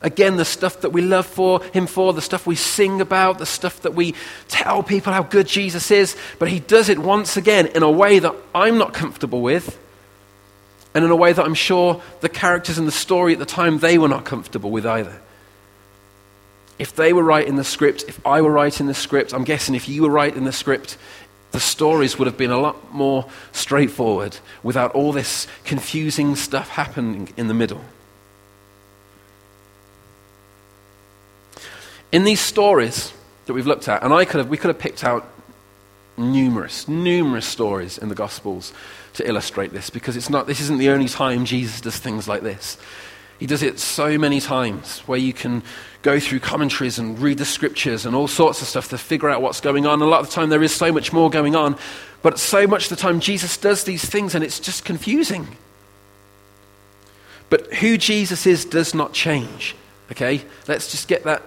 Again, 0.02 0.36
the 0.36 0.44
stuff 0.44 0.80
that 0.80 0.90
we 0.90 1.00
love 1.00 1.26
for 1.26 1.62
him 1.64 1.86
for, 1.86 2.12
the 2.12 2.20
stuff 2.20 2.46
we 2.46 2.56
sing 2.56 3.00
about, 3.00 3.38
the 3.38 3.46
stuff 3.46 3.82
that 3.82 3.94
we 3.94 4.14
tell 4.48 4.82
people 4.82 5.12
how 5.12 5.22
good 5.22 5.46
Jesus 5.46 5.90
is, 5.92 6.16
but 6.40 6.48
he 6.48 6.58
does 6.58 6.88
it 6.88 6.98
once 6.98 7.36
again 7.36 7.66
in 7.66 7.84
a 7.84 7.90
way 7.90 8.18
that 8.18 8.34
I'm 8.52 8.78
not 8.78 8.94
comfortable 8.94 9.42
with 9.42 9.78
and 10.94 11.04
in 11.04 11.10
a 11.10 11.16
way 11.16 11.32
that 11.32 11.44
I'm 11.44 11.54
sure 11.54 12.02
the 12.20 12.28
characters 12.28 12.78
in 12.78 12.86
the 12.86 12.92
story 12.92 13.32
at 13.32 13.38
the 13.38 13.46
time 13.46 13.78
they 13.78 13.96
were 13.96 14.08
not 14.08 14.24
comfortable 14.24 14.70
with 14.70 14.86
either. 14.86 15.20
If 16.78 16.96
they 16.96 17.12
were 17.12 17.22
writing 17.22 17.56
the 17.56 17.64
script, 17.64 18.04
if 18.08 18.24
I 18.26 18.40
were 18.40 18.50
writing 18.50 18.86
the 18.86 18.94
script, 18.94 19.32
I'm 19.34 19.44
guessing 19.44 19.74
if 19.74 19.88
you 19.88 20.02
were 20.02 20.10
writing 20.10 20.44
the 20.44 20.52
script, 20.52 20.96
the 21.52 21.60
stories 21.60 22.18
would 22.18 22.26
have 22.26 22.38
been 22.38 22.50
a 22.50 22.58
lot 22.58 22.92
more 22.92 23.26
straightforward 23.52 24.38
without 24.62 24.92
all 24.92 25.12
this 25.12 25.46
confusing 25.64 26.34
stuff 26.34 26.70
happening 26.70 27.28
in 27.36 27.48
the 27.48 27.54
middle. 27.54 27.82
In 32.10 32.24
these 32.24 32.40
stories 32.40 33.12
that 33.46 33.52
we've 33.52 33.66
looked 33.66 33.88
at, 33.88 34.02
and 34.02 34.12
I 34.12 34.24
could 34.24 34.38
have, 34.38 34.48
we 34.48 34.56
could 34.56 34.68
have 34.68 34.78
picked 34.78 35.04
out 35.04 35.28
numerous, 36.16 36.88
numerous 36.88 37.46
stories 37.46 37.98
in 37.98 38.08
the 38.08 38.14
Gospels 38.14 38.72
to 39.14 39.26
illustrate 39.26 39.72
this 39.72 39.90
because 39.90 40.16
it's 40.16 40.30
not, 40.30 40.46
this 40.46 40.60
isn't 40.60 40.78
the 40.78 40.90
only 40.90 41.08
time 41.08 41.44
Jesus 41.44 41.80
does 41.80 41.98
things 41.98 42.28
like 42.28 42.42
this. 42.42 42.78
He 43.42 43.48
does 43.48 43.64
it 43.64 43.80
so 43.80 44.18
many 44.18 44.40
times 44.40 45.00
where 45.00 45.18
you 45.18 45.32
can 45.32 45.64
go 46.02 46.20
through 46.20 46.38
commentaries 46.38 47.00
and 47.00 47.18
read 47.18 47.38
the 47.38 47.44
scriptures 47.44 48.06
and 48.06 48.14
all 48.14 48.28
sorts 48.28 48.62
of 48.62 48.68
stuff 48.68 48.90
to 48.90 48.98
figure 48.98 49.28
out 49.28 49.42
what's 49.42 49.60
going 49.60 49.84
on. 49.84 50.00
A 50.00 50.04
lot 50.04 50.20
of 50.20 50.28
the 50.28 50.32
time, 50.32 50.48
there 50.48 50.62
is 50.62 50.72
so 50.72 50.92
much 50.92 51.12
more 51.12 51.28
going 51.28 51.56
on, 51.56 51.76
but 52.22 52.38
so 52.38 52.68
much 52.68 52.84
of 52.84 52.90
the 52.90 53.02
time, 53.02 53.18
Jesus 53.18 53.56
does 53.56 53.82
these 53.82 54.04
things 54.04 54.36
and 54.36 54.44
it's 54.44 54.60
just 54.60 54.84
confusing. 54.84 55.56
But 57.50 57.74
who 57.74 57.98
Jesus 57.98 58.46
is 58.46 58.64
does 58.64 58.94
not 58.94 59.12
change. 59.12 59.74
Okay? 60.12 60.44
Let's 60.68 60.92
just 60.92 61.08
get 61.08 61.24
that 61.24 61.42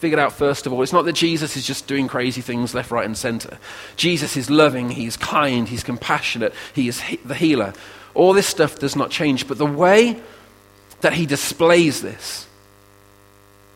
figured 0.00 0.20
out 0.20 0.34
first 0.34 0.66
of 0.66 0.74
all. 0.74 0.82
It's 0.82 0.92
not 0.92 1.06
that 1.06 1.14
Jesus 1.14 1.56
is 1.56 1.66
just 1.66 1.86
doing 1.86 2.06
crazy 2.06 2.42
things 2.42 2.74
left, 2.74 2.90
right, 2.90 3.06
and 3.06 3.16
center. 3.16 3.56
Jesus 3.96 4.36
is 4.36 4.50
loving, 4.50 4.90
he's 4.90 5.16
kind, 5.16 5.70
he's 5.70 5.84
compassionate, 5.84 6.52
he 6.74 6.86
is 6.86 7.00
he- 7.00 7.16
the 7.24 7.34
healer. 7.34 7.72
All 8.12 8.34
this 8.34 8.46
stuff 8.46 8.78
does 8.78 8.94
not 8.94 9.10
change, 9.10 9.48
but 9.48 9.56
the 9.56 9.64
way 9.64 10.20
that 11.04 11.12
he 11.12 11.26
displays 11.26 12.00
this 12.00 12.46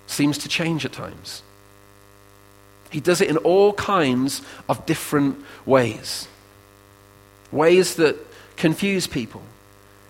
seems 0.07 0.39
to 0.39 0.49
change 0.49 0.87
at 0.87 0.93
times. 0.93 1.43
He 2.89 3.01
does 3.01 3.21
it 3.21 3.29
in 3.29 3.37
all 3.37 3.75
kinds 3.75 4.41
of 4.67 4.87
different 4.87 5.45
ways. 5.67 6.27
Ways 7.53 7.97
that 7.97 8.17
confuse 8.57 9.07
people. 9.07 9.43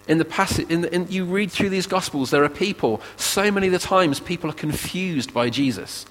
In 0.07 0.19
the 0.19 0.25
passage, 0.25 0.71
in 0.71 0.83
the, 0.83 0.95
in, 0.95 1.11
you 1.11 1.25
read 1.25 1.51
through 1.51 1.71
these 1.71 1.89
Gospels, 1.89 2.31
there 2.31 2.45
are 2.45 2.49
people, 2.49 3.03
so 3.17 3.51
many 3.51 3.67
of 3.67 3.73
the 3.73 3.81
times, 3.81 4.21
people 4.21 4.49
are 4.49 4.55
confused 4.55 5.35
by 5.35 5.51
Jesus. 5.51 6.07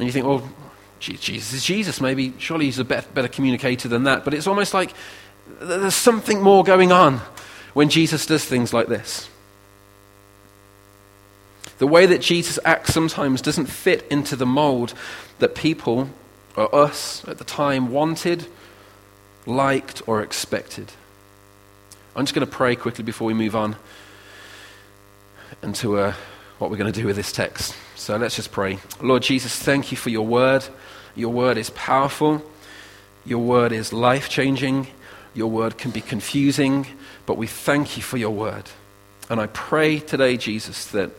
And 0.00 0.06
you 0.06 0.12
think, 0.12 0.26
oh, 0.26 0.38
well, 0.38 0.52
Jesus 0.98 1.52
is 1.52 1.64
Jesus. 1.64 2.00
Maybe, 2.00 2.34
surely 2.38 2.64
he's 2.64 2.80
a 2.80 2.84
better, 2.84 3.08
better 3.14 3.28
communicator 3.28 3.86
than 3.86 4.02
that. 4.04 4.24
But 4.24 4.34
it's 4.34 4.48
almost 4.48 4.74
like 4.74 4.92
there's 5.60 5.94
something 5.94 6.42
more 6.42 6.64
going 6.64 6.90
on 6.90 7.20
when 7.78 7.88
Jesus 7.88 8.26
does 8.26 8.44
things 8.44 8.74
like 8.74 8.88
this. 8.88 9.30
The 11.78 11.86
way 11.86 12.06
that 12.06 12.20
Jesus 12.20 12.58
acts 12.64 12.92
sometimes 12.92 13.40
doesn't 13.40 13.66
fit 13.66 14.04
into 14.10 14.34
the 14.34 14.44
mold 14.44 14.94
that 15.38 15.54
people, 15.54 16.10
or 16.56 16.74
us 16.74 17.22
at 17.28 17.38
the 17.38 17.44
time, 17.44 17.92
wanted, 17.92 18.48
liked, 19.46 20.02
or 20.08 20.22
expected. 20.22 20.90
I'm 22.16 22.24
just 22.24 22.34
going 22.34 22.44
to 22.44 22.52
pray 22.52 22.74
quickly 22.74 23.04
before 23.04 23.28
we 23.28 23.34
move 23.34 23.54
on 23.54 23.76
into 25.62 25.98
uh, 25.98 26.14
what 26.58 26.72
we're 26.72 26.78
going 26.78 26.92
to 26.92 27.00
do 27.00 27.06
with 27.06 27.14
this 27.14 27.30
text. 27.30 27.76
So 27.94 28.16
let's 28.16 28.34
just 28.34 28.50
pray. 28.50 28.80
Lord 29.00 29.22
Jesus, 29.22 29.56
thank 29.56 29.92
you 29.92 29.96
for 29.96 30.10
your 30.10 30.26
word. 30.26 30.64
Your 31.14 31.32
word 31.32 31.56
is 31.56 31.70
powerful, 31.70 32.44
your 33.24 33.38
word 33.38 33.70
is 33.70 33.92
life 33.92 34.28
changing, 34.28 34.88
your 35.32 35.48
word 35.48 35.78
can 35.78 35.92
be 35.92 36.00
confusing, 36.00 36.84
but 37.28 37.36
we 37.36 37.46
thank 37.46 37.98
you 37.98 38.02
for 38.02 38.16
your 38.16 38.30
word. 38.30 38.64
And 39.28 39.38
I 39.38 39.48
pray 39.48 39.98
today, 39.98 40.38
Jesus, 40.38 40.86
that 40.92 41.10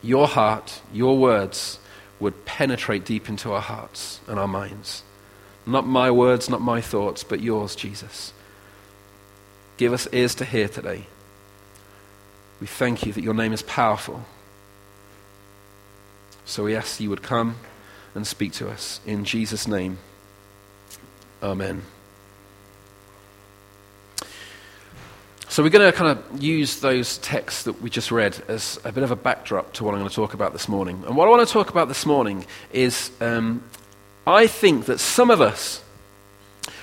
your 0.00 0.28
heart, 0.28 0.80
your 0.92 1.18
words, 1.18 1.80
would 2.20 2.44
penetrate 2.44 3.04
deep 3.04 3.28
into 3.28 3.52
our 3.52 3.60
hearts 3.60 4.20
and 4.28 4.38
our 4.38 4.46
minds. 4.46 5.02
Not 5.66 5.88
my 5.88 6.12
words, 6.12 6.48
not 6.48 6.60
my 6.60 6.80
thoughts, 6.80 7.24
but 7.24 7.40
yours, 7.40 7.74
Jesus. 7.74 8.32
Give 9.76 9.92
us 9.92 10.06
ears 10.12 10.36
to 10.36 10.44
hear 10.44 10.68
today. 10.68 11.06
We 12.60 12.68
thank 12.68 13.04
you 13.04 13.12
that 13.12 13.24
your 13.24 13.34
name 13.34 13.52
is 13.52 13.62
powerful. 13.62 14.24
So 16.44 16.62
we 16.62 16.76
ask 16.76 17.00
you 17.00 17.10
would 17.10 17.24
come 17.24 17.56
and 18.14 18.24
speak 18.24 18.52
to 18.52 18.70
us. 18.70 19.00
In 19.04 19.24
Jesus' 19.24 19.66
name, 19.66 19.98
amen. 21.42 21.82
So 25.50 25.64
we're 25.64 25.70
going 25.70 25.90
to 25.90 25.98
kind 25.98 26.16
of 26.16 26.40
use 26.40 26.78
those 26.78 27.18
texts 27.18 27.64
that 27.64 27.82
we 27.82 27.90
just 27.90 28.12
read 28.12 28.40
as 28.46 28.78
a 28.84 28.92
bit 28.92 29.02
of 29.02 29.10
a 29.10 29.16
backdrop 29.16 29.72
to 29.72 29.82
what 29.82 29.94
I'm 29.94 29.98
going 29.98 30.08
to 30.08 30.14
talk 30.14 30.32
about 30.32 30.52
this 30.52 30.68
morning. 30.68 31.02
And 31.04 31.16
what 31.16 31.26
I 31.26 31.30
want 31.32 31.44
to 31.44 31.52
talk 31.52 31.70
about 31.70 31.88
this 31.88 32.06
morning 32.06 32.46
is 32.72 33.10
um, 33.20 33.64
I 34.28 34.46
think 34.46 34.84
that 34.84 35.00
some 35.00 35.28
of 35.28 35.40
us, 35.40 35.82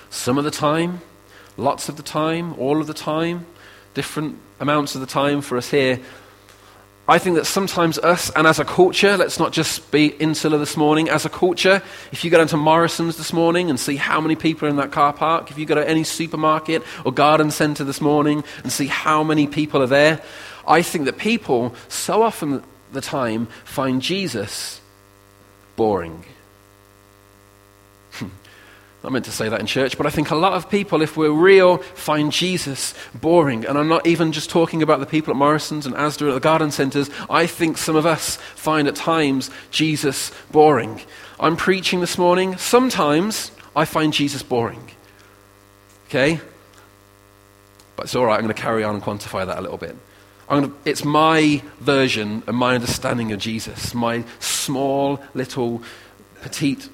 some 0.10 0.38
of 0.38 0.44
the 0.44 0.52
time, 0.52 1.00
lots 1.56 1.88
of 1.88 1.96
the 1.96 2.04
time, 2.04 2.60
all 2.60 2.82
of 2.82 2.88
the 2.88 2.94
time, 2.94 3.46
different 3.94 4.38
amounts 4.60 4.96
of 4.96 5.00
the 5.00 5.08
time 5.08 5.40
for 5.40 5.58
us 5.58 5.72
here, 5.72 6.02
I 7.10 7.20
think 7.20 7.38
that 7.38 7.46
sometimes 7.46 7.98
us, 7.98 8.30
and 8.32 8.46
as 8.46 8.60
a 8.60 8.66
culture, 8.66 9.16
let's 9.16 9.40
not 9.40 9.54
just 9.54 9.92
be 9.92 10.08
insular 10.08 10.58
this 10.58 10.76
morning, 10.76 11.10
as 11.10 11.26
a 11.26 11.30
culture, 11.30 11.82
if 12.12 12.26
you 12.26 12.30
go 12.30 12.38
down 12.38 12.48
to 12.48 12.58
Morrison's 12.58 13.16
this 13.16 13.32
morning 13.32 13.70
and 13.70 13.80
see 13.80 13.96
how 13.96 14.20
many 14.20 14.36
people 14.36 14.68
are 14.68 14.70
in 14.70 14.76
that 14.76 14.92
car 14.92 15.14
park, 15.14 15.50
if 15.50 15.58
you 15.58 15.66
go 15.66 15.76
to 15.76 15.90
any 15.90 16.04
supermarket 16.04 16.84
or 17.06 17.14
garden 17.14 17.50
centre 17.50 17.86
this 17.86 18.02
morning 18.02 18.44
and 18.64 18.74
see 18.74 18.88
how 18.88 19.24
many 19.24 19.48
people 19.48 19.82
are 19.82 19.88
there, 19.88 20.22
I 20.68 20.82
think 20.82 21.06
that 21.06 21.18
people, 21.18 21.74
so 21.88 22.24
often 22.24 22.62
the 22.92 23.00
time, 23.00 23.48
find 23.64 24.02
Jesus 24.02 24.82
boring. 25.78 26.26
I 29.08 29.10
meant 29.10 29.24
to 29.24 29.32
say 29.32 29.48
that 29.48 29.62
in 29.62 29.66
church, 29.66 29.98
but 29.98 30.06
I 30.06 30.10
think 30.10 30.32
a 30.32 30.36
lot 30.36 30.52
of 30.52 30.70
people, 30.70 31.02
if 31.02 31.16
we're 31.16 31.32
real, 31.32 31.78
find 31.78 32.30
Jesus 32.30 32.94
boring. 33.16 33.66
And 33.66 33.78
I'm 33.78 33.88
not 33.88 34.06
even 34.06 34.34
just 34.34 34.50
talking 34.50 34.84
about 34.84 35.00
the 35.00 35.06
people 35.06 35.32
at 35.32 35.38
Morrison's 35.38 35.86
and 35.86 35.96
Asda 35.96 36.28
at 36.28 36.34
the 36.34 36.42
garden 36.42 36.72
centres. 36.72 37.10
I 37.30 37.48
think 37.48 37.78
some 37.78 37.96
of 37.96 38.06
us 38.06 38.36
find 38.36 38.86
at 38.86 38.98
times 38.98 39.50
Jesus 39.72 40.34
boring. 40.52 41.00
I'm 41.40 41.56
preaching 41.56 42.02
this 42.02 42.18
morning. 42.18 42.58
Sometimes 42.58 43.52
I 43.78 43.86
find 43.86 44.12
Jesus 44.12 44.44
boring. 44.44 44.92
Okay? 46.08 46.42
But 47.96 48.08
it's 48.08 48.16
all 48.16 48.26
right. 48.26 48.36
I'm 48.36 48.44
going 48.44 48.54
to 48.54 48.62
carry 48.62 48.84
on 48.84 48.96
and 48.96 49.04
quantify 49.04 49.46
that 49.46 49.58
a 49.58 49.62
little 49.62 49.78
bit. 49.78 49.96
To, 50.50 50.74
it's 50.84 51.06
my 51.06 51.62
version 51.80 52.44
and 52.46 52.58
my 52.58 52.76
understanding 52.76 53.32
of 53.32 53.40
Jesus, 53.40 53.94
my 53.94 54.26
small, 54.40 55.22
little, 55.34 55.82
petite 56.42 56.90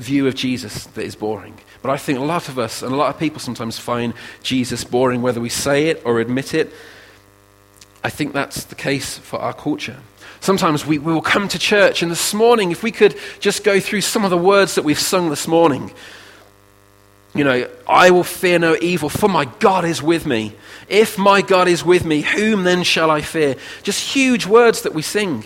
view 0.00 0.26
of 0.26 0.34
Jesus 0.34 0.86
that 0.86 1.04
is 1.04 1.14
boring. 1.14 1.58
But 1.82 1.90
I 1.90 1.96
think 1.96 2.18
a 2.18 2.22
lot 2.22 2.48
of 2.48 2.58
us 2.58 2.82
and 2.82 2.92
a 2.92 2.96
lot 2.96 3.14
of 3.14 3.18
people 3.18 3.40
sometimes 3.40 3.78
find 3.78 4.14
Jesus 4.42 4.84
boring, 4.84 5.22
whether 5.22 5.40
we 5.40 5.48
say 5.48 5.88
it 5.88 6.02
or 6.04 6.20
admit 6.20 6.54
it. 6.54 6.72
I 8.02 8.10
think 8.10 8.32
that's 8.32 8.64
the 8.64 8.74
case 8.74 9.18
for 9.18 9.38
our 9.38 9.52
culture. 9.52 9.98
Sometimes 10.40 10.86
we, 10.86 10.98
we 10.98 11.12
will 11.12 11.20
come 11.20 11.48
to 11.48 11.58
church, 11.58 12.02
and 12.02 12.10
this 12.10 12.32
morning, 12.32 12.70
if 12.70 12.82
we 12.82 12.90
could 12.90 13.14
just 13.40 13.62
go 13.62 13.78
through 13.78 14.00
some 14.00 14.24
of 14.24 14.30
the 14.30 14.38
words 14.38 14.74
that 14.74 14.84
we've 14.84 14.98
sung 14.98 15.28
this 15.28 15.46
morning. 15.46 15.92
You 17.34 17.44
know, 17.44 17.68
I 17.86 18.10
will 18.10 18.24
fear 18.24 18.58
no 18.58 18.76
evil, 18.80 19.08
for 19.10 19.28
my 19.28 19.44
God 19.44 19.84
is 19.84 20.02
with 20.02 20.26
me. 20.26 20.56
If 20.88 21.18
my 21.18 21.42
God 21.42 21.68
is 21.68 21.84
with 21.84 22.04
me, 22.04 22.22
whom 22.22 22.64
then 22.64 22.82
shall 22.82 23.10
I 23.10 23.20
fear? 23.20 23.56
Just 23.82 24.14
huge 24.14 24.46
words 24.46 24.82
that 24.82 24.94
we 24.94 25.02
sing. 25.02 25.44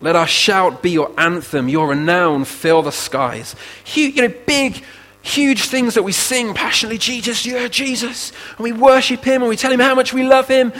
Let 0.00 0.16
our 0.16 0.26
shout 0.26 0.82
be 0.82 0.90
your 0.90 1.10
anthem, 1.18 1.68
your 1.68 1.88
renown 1.88 2.44
fill 2.44 2.82
the 2.82 2.92
skies. 2.92 3.54
Huge, 3.84 4.16
you 4.16 4.28
know, 4.28 4.34
big, 4.46 4.82
huge 5.22 5.62
things 5.62 5.94
that 5.94 6.02
we 6.02 6.12
sing 6.12 6.54
passionately 6.54 6.98
Jesus, 6.98 7.46
yeah, 7.46 7.68
Jesus. 7.68 8.32
And 8.56 8.60
we 8.60 8.72
worship 8.72 9.24
him 9.24 9.42
and 9.42 9.48
we 9.48 9.56
tell 9.56 9.72
him 9.72 9.80
how 9.80 9.94
much 9.94 10.12
we 10.12 10.24
love 10.24 10.48
him. 10.48 10.72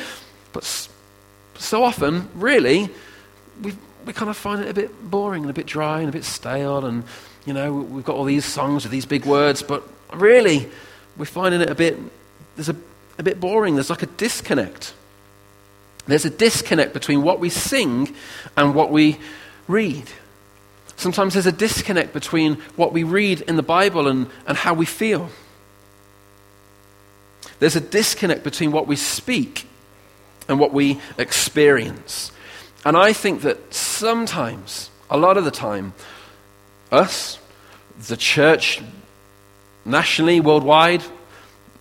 But 0.53 0.89
so 1.57 1.83
often, 1.83 2.29
really, 2.35 2.91
we, 3.63 3.75
we 4.05 4.13
kind 4.13 4.31
of 4.31 4.37
find 4.37 4.63
it 4.63 4.69
a 4.69 4.75
bit 4.75 5.11
boring 5.11 5.43
and 5.43 5.51
a 5.51 5.55
bit 5.55 5.67
dry 5.67 6.01
and 6.01 6.09
a 6.09 6.13
bit 6.13 6.25
stale. 6.25 6.85
And, 6.85 7.05
you 7.47 7.55
know, 7.55 7.73
we've 7.73 8.05
got 8.05 8.17
all 8.17 8.25
these 8.25 8.45
songs 8.45 8.85
with 8.85 8.93
these 8.93 9.07
big 9.07 9.25
words, 9.25 9.63
but 9.63 9.83
really, 10.13 10.69
we're 11.17 11.25
finding 11.25 11.63
it 11.63 11.71
a 11.71 11.75
bit, 11.75 11.99
there's 12.55 12.69
a, 12.69 12.77
a 13.19 13.23
bit 13.23 13.41
boring. 13.41 13.77
There's 13.77 13.91
like 13.91 14.03
a 14.03 14.07
disconnect. 14.07 14.93
There's 16.07 16.25
a 16.25 16.31
disconnect 16.31 16.93
between 16.93 17.23
what 17.23 17.41
we 17.41 17.51
sing 17.51 18.15
and 18.57 18.75
what 18.75 18.91
we 18.91 19.19
read. 19.67 20.05
Sometimes 20.97 21.35
there's 21.35 21.47
a 21.47 21.53
disconnect 21.53 22.13
between 22.13 22.57
what 22.77 22.93
we 22.93 23.03
read 23.03 23.43
in 23.43 23.57
the 23.57 23.63
Bible 23.63 24.09
and, 24.09 24.29
and 24.47 24.57
how 24.57 24.73
we 24.75 24.87
feel. 24.87 25.29
There's 27.59 27.77
a 27.77 27.81
disconnect 27.81 28.45
between 28.45 28.73
what 28.73 28.87
we 28.87 28.97
speak 28.97 29.67
and 30.49 30.61
what 30.61 30.73
we 30.73 31.01
experience. 31.19 32.33
And 32.85 32.97
I 32.97 33.13
think 33.13 33.43
that 33.43 33.75
sometimes, 33.75 34.91
a 35.11 35.17
lot 35.17 35.37
of 35.37 35.45
the 35.45 35.51
time, 35.51 35.93
us, 36.93 37.39
the 38.09 38.17
church, 38.17 38.83
nationally, 39.85 40.41
worldwide, 40.41 41.03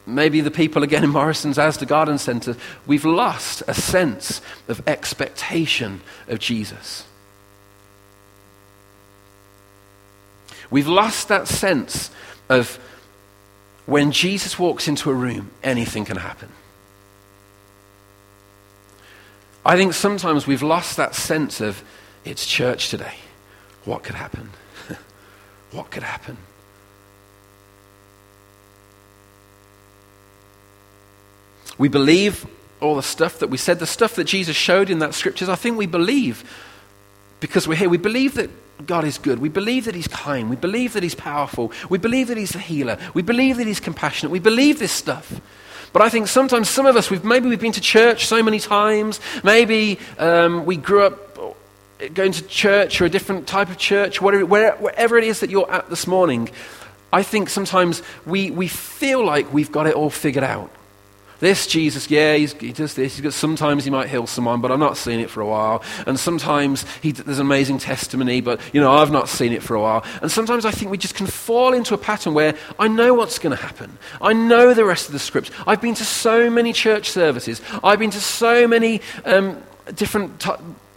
maybe 0.05 0.41
the 0.41 0.51
people 0.51 0.83
again 0.83 1.03
in 1.03 1.09
Morrison's 1.09 1.57
Asda 1.57 1.87
Garden 1.87 2.17
Centre, 2.17 2.55
we've 2.85 3.05
lost 3.05 3.63
a 3.67 3.73
sense 3.73 4.41
of 4.67 4.87
expectation 4.87 6.01
of 6.27 6.39
Jesus. 6.39 7.05
We've 10.69 10.87
lost 10.87 11.27
that 11.27 11.47
sense 11.47 12.09
of 12.49 12.79
when 13.85 14.11
Jesus 14.11 14.57
walks 14.57 14.87
into 14.87 15.11
a 15.11 15.13
room, 15.13 15.51
anything 15.63 16.05
can 16.05 16.17
happen. 16.17 16.49
I 19.65 19.75
think 19.75 19.93
sometimes 19.93 20.45
we've 20.45 20.63
lost 20.63 20.97
that 20.97 21.15
sense 21.15 21.59
of 21.61 21.83
it's 22.23 22.45
church 22.45 22.89
today. 22.89 23.15
What 23.83 24.03
could 24.03 24.15
happen? 24.15 24.51
what 25.71 25.91
could 25.91 26.03
happen? 26.03 26.37
We 31.77 31.87
believe 31.87 32.45
all 32.81 32.95
the 32.95 33.03
stuff 33.03 33.39
that 33.39 33.49
we 33.49 33.57
said, 33.57 33.79
the 33.79 33.87
stuff 33.87 34.15
that 34.15 34.25
Jesus 34.25 34.55
showed 34.55 34.89
in 34.89 34.99
that 34.99 35.13
scriptures, 35.13 35.49
I 35.49 35.55
think 35.55 35.77
we 35.77 35.85
believe 35.85 36.43
because 37.39 37.67
we're 37.67 37.75
here. 37.75 37.89
We 37.89 37.97
believe 37.97 38.35
that 38.35 38.49
God 38.85 39.05
is 39.05 39.17
good. 39.17 39.39
We 39.39 39.49
believe 39.49 39.85
that 39.85 39.95
He's 39.95 40.07
kind. 40.07 40.49
We 40.49 40.55
believe 40.55 40.93
that 40.93 41.03
He's 41.03 41.15
powerful. 41.15 41.71
We 41.89 41.97
believe 41.97 42.27
that 42.27 42.37
He's 42.37 42.55
a 42.55 42.59
healer. 42.59 42.97
We 43.13 43.21
believe 43.21 43.57
that 43.57 43.67
He's 43.67 43.79
compassionate. 43.79 44.31
We 44.31 44.39
believe 44.39 44.79
this 44.79 44.91
stuff. 44.91 45.41
But 45.93 46.01
I 46.01 46.09
think 46.09 46.27
sometimes 46.27 46.69
some 46.69 46.85
of 46.85 46.97
us, 46.97 47.09
we've, 47.09 47.23
maybe 47.23 47.47
we've 47.47 47.59
been 47.59 47.71
to 47.71 47.81
church 47.81 48.25
so 48.25 48.43
many 48.43 48.59
times. 48.59 49.21
Maybe 49.43 49.97
um, 50.19 50.65
we 50.65 50.75
grew 50.75 51.03
up 51.03 51.25
going 52.13 52.33
to 52.33 52.45
church 52.47 52.99
or 52.99 53.05
a 53.05 53.09
different 53.09 53.47
type 53.47 53.69
of 53.69 53.77
church, 53.77 54.21
whatever, 54.21 54.45
wherever 54.45 55.17
it 55.17 55.23
is 55.23 55.39
that 55.39 55.49
you're 55.49 55.71
at 55.71 55.89
this 55.89 56.05
morning. 56.07 56.49
I 57.13 57.23
think 57.23 57.49
sometimes 57.49 58.01
we, 58.25 58.51
we 58.51 58.67
feel 58.67 59.25
like 59.25 59.53
we've 59.53 59.71
got 59.71 59.87
it 59.87 59.93
all 59.93 60.09
figured 60.09 60.43
out. 60.43 60.69
This 61.39 61.67
Jesus, 61.67 62.09
yeah, 62.09 62.35
he 62.35 62.71
does 62.71 62.93
this. 62.93 63.19
Got, 63.19 63.33
sometimes 63.33 63.83
he 63.83 63.89
might 63.89 64.09
heal 64.09 64.27
someone, 64.27 64.61
but 64.61 64.71
I've 64.71 64.79
not 64.79 64.97
seen 64.97 65.19
it 65.19 65.29
for 65.29 65.41
a 65.41 65.45
while. 65.45 65.83
And 66.07 66.19
sometimes 66.19 66.85
he, 67.01 67.11
there's 67.11 67.39
amazing 67.39 67.79
testimony, 67.79 68.41
but 68.41 68.59
you 68.73 68.81
know 68.81 68.91
I've 68.91 69.11
not 69.11 69.27
seen 69.27 69.51
it 69.51 69.61
for 69.61 69.75
a 69.75 69.81
while. 69.81 70.03
And 70.21 70.31
sometimes 70.31 70.65
I 70.65 70.71
think 70.71 70.91
we 70.91 70.97
just 70.97 71.15
can 71.15 71.27
fall 71.27 71.73
into 71.73 71.93
a 71.93 71.97
pattern 71.97 72.33
where 72.33 72.55
I 72.79 72.87
know 72.87 73.13
what's 73.13 73.39
going 73.39 73.55
to 73.55 73.61
happen. 73.61 73.97
I 74.21 74.33
know 74.33 74.73
the 74.73 74.85
rest 74.85 75.07
of 75.07 75.13
the 75.13 75.19
script. 75.19 75.51
I've 75.67 75.81
been 75.81 75.95
to 75.95 76.05
so 76.05 76.49
many 76.49 76.73
church 76.73 77.09
services. 77.09 77.61
I've 77.83 77.99
been 77.99 78.11
to 78.11 78.21
so 78.21 78.67
many 78.67 79.01
um, 79.25 79.61
different 79.95 80.39
t- 80.39 80.51